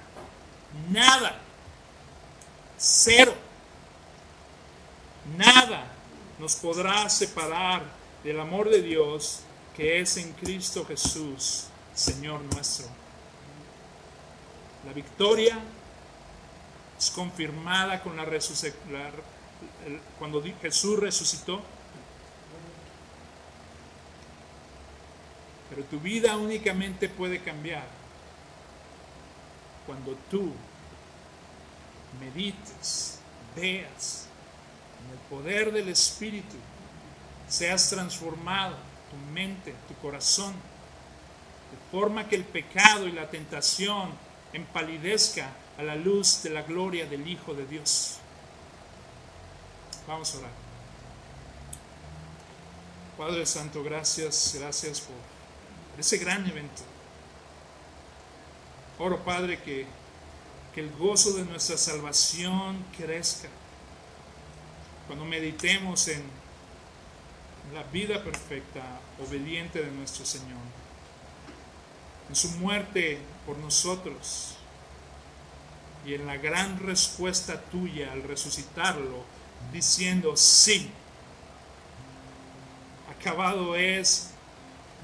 Nada. 0.92 1.42
Cero. 2.78 3.34
Nada 5.36 5.92
nos 6.40 6.56
podrá 6.56 7.10
separar 7.10 7.82
del 8.24 8.40
amor 8.40 8.70
de 8.70 8.84
Dios 8.84 9.42
que 9.78 10.02
es 10.02 10.18
en 10.18 10.34
Cristo 10.34 10.84
Jesús, 10.86 11.66
Señor 11.94 12.42
nuestro. 12.52 12.88
La 14.88 14.92
victoria 14.92 15.60
es 16.98 17.12
confirmada 17.12 18.02
con 18.02 18.18
la 18.18 18.26
cuando 20.18 20.42
Jesús 20.60 21.00
resucitó. 21.00 21.62
Pero 25.70 25.84
tu 25.84 26.00
vida 26.00 26.36
únicamente 26.38 27.08
puede 27.08 27.44
cambiar 27.44 27.86
cuando 29.86 30.16
tú 30.32 30.54
medites, 32.20 33.20
veas 33.56 34.28
en 35.06 35.12
el 35.12 35.20
poder 35.30 35.72
del 35.72 35.90
Espíritu, 35.90 36.56
seas 37.48 37.90
transformado, 37.90 38.76
tu 39.10 39.32
mente, 39.34 39.74
tu 39.88 39.96
corazón, 39.96 40.54
de 40.54 41.92
forma 41.92 42.28
que 42.28 42.36
el 42.36 42.46
pecado 42.46 43.08
y 43.08 43.12
la 43.12 43.30
tentación 43.30 44.12
empalidezca 44.54 45.50
a 45.78 45.84
la 45.84 45.96
luz 45.96 46.42
de 46.44 46.50
la 46.50 46.64
gloria 46.64 47.06
del 47.06 47.28
Hijo 47.28 47.54
de 47.54 47.66
Dios. 47.66 48.18
Vamos 50.08 50.34
a 50.34 50.40
orar. 50.40 50.52
Padre 53.18 53.46
Santo, 53.46 53.84
gracias, 53.84 54.56
gracias 54.58 55.02
por 55.02 55.16
ese 56.00 56.18
gran 56.18 56.48
evento. 56.48 56.84
Oro, 59.00 59.24
Padre, 59.24 59.62
que, 59.62 59.86
que 60.74 60.82
el 60.82 60.92
gozo 60.92 61.34
de 61.34 61.46
nuestra 61.46 61.78
salvación 61.78 62.84
crezca. 62.96 63.50
Cuando 65.08 65.26
meditemos 65.26 66.08
en 66.08 66.24
la 67.74 67.84
vida 67.84 68.24
perfecta, 68.24 68.82
obediente 69.20 69.82
de 69.82 69.92
nuestro 69.92 70.26
Señor, 70.26 70.60
en 72.30 72.36
su 72.36 72.50
muerte 72.52 73.20
por 73.46 73.58
nosotros 73.58 74.56
y 76.06 76.14
en 76.14 76.26
la 76.26 76.38
gran 76.38 76.80
respuesta 76.80 77.62
tuya 77.62 78.12
al 78.12 78.24
resucitarlo 78.24 79.24
diciendo, 79.74 80.36
sí, 80.38 80.90
acabado 83.20 83.76
es, 83.76 84.32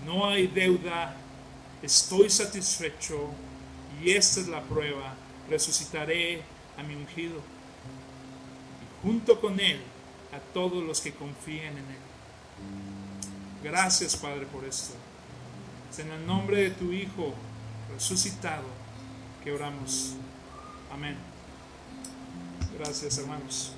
no 0.05 0.27
hay 0.27 0.47
deuda, 0.47 1.15
estoy 1.81 2.29
satisfecho 2.29 3.29
y 4.01 4.11
esta 4.11 4.39
es 4.39 4.47
la 4.47 4.61
prueba, 4.61 5.15
resucitaré 5.49 6.41
a 6.77 6.83
mi 6.83 6.95
ungido 6.95 7.37
y 7.37 9.05
junto 9.05 9.39
con 9.39 9.59
él 9.59 9.81
a 10.31 10.39
todos 10.53 10.83
los 10.83 11.01
que 11.01 11.13
confíen 11.13 11.77
en 11.77 11.77
él. 11.77 12.12
Gracias 13.63 14.17
Padre 14.17 14.45
por 14.45 14.65
esto. 14.65 14.93
Es 15.89 15.99
en 15.99 16.11
el 16.11 16.27
nombre 16.27 16.57
de 16.63 16.69
tu 16.71 16.91
Hijo 16.91 17.33
resucitado 17.93 18.65
que 19.43 19.53
oramos. 19.53 20.15
Amén. 20.91 21.15
Gracias 22.77 23.17
hermanos. 23.17 23.73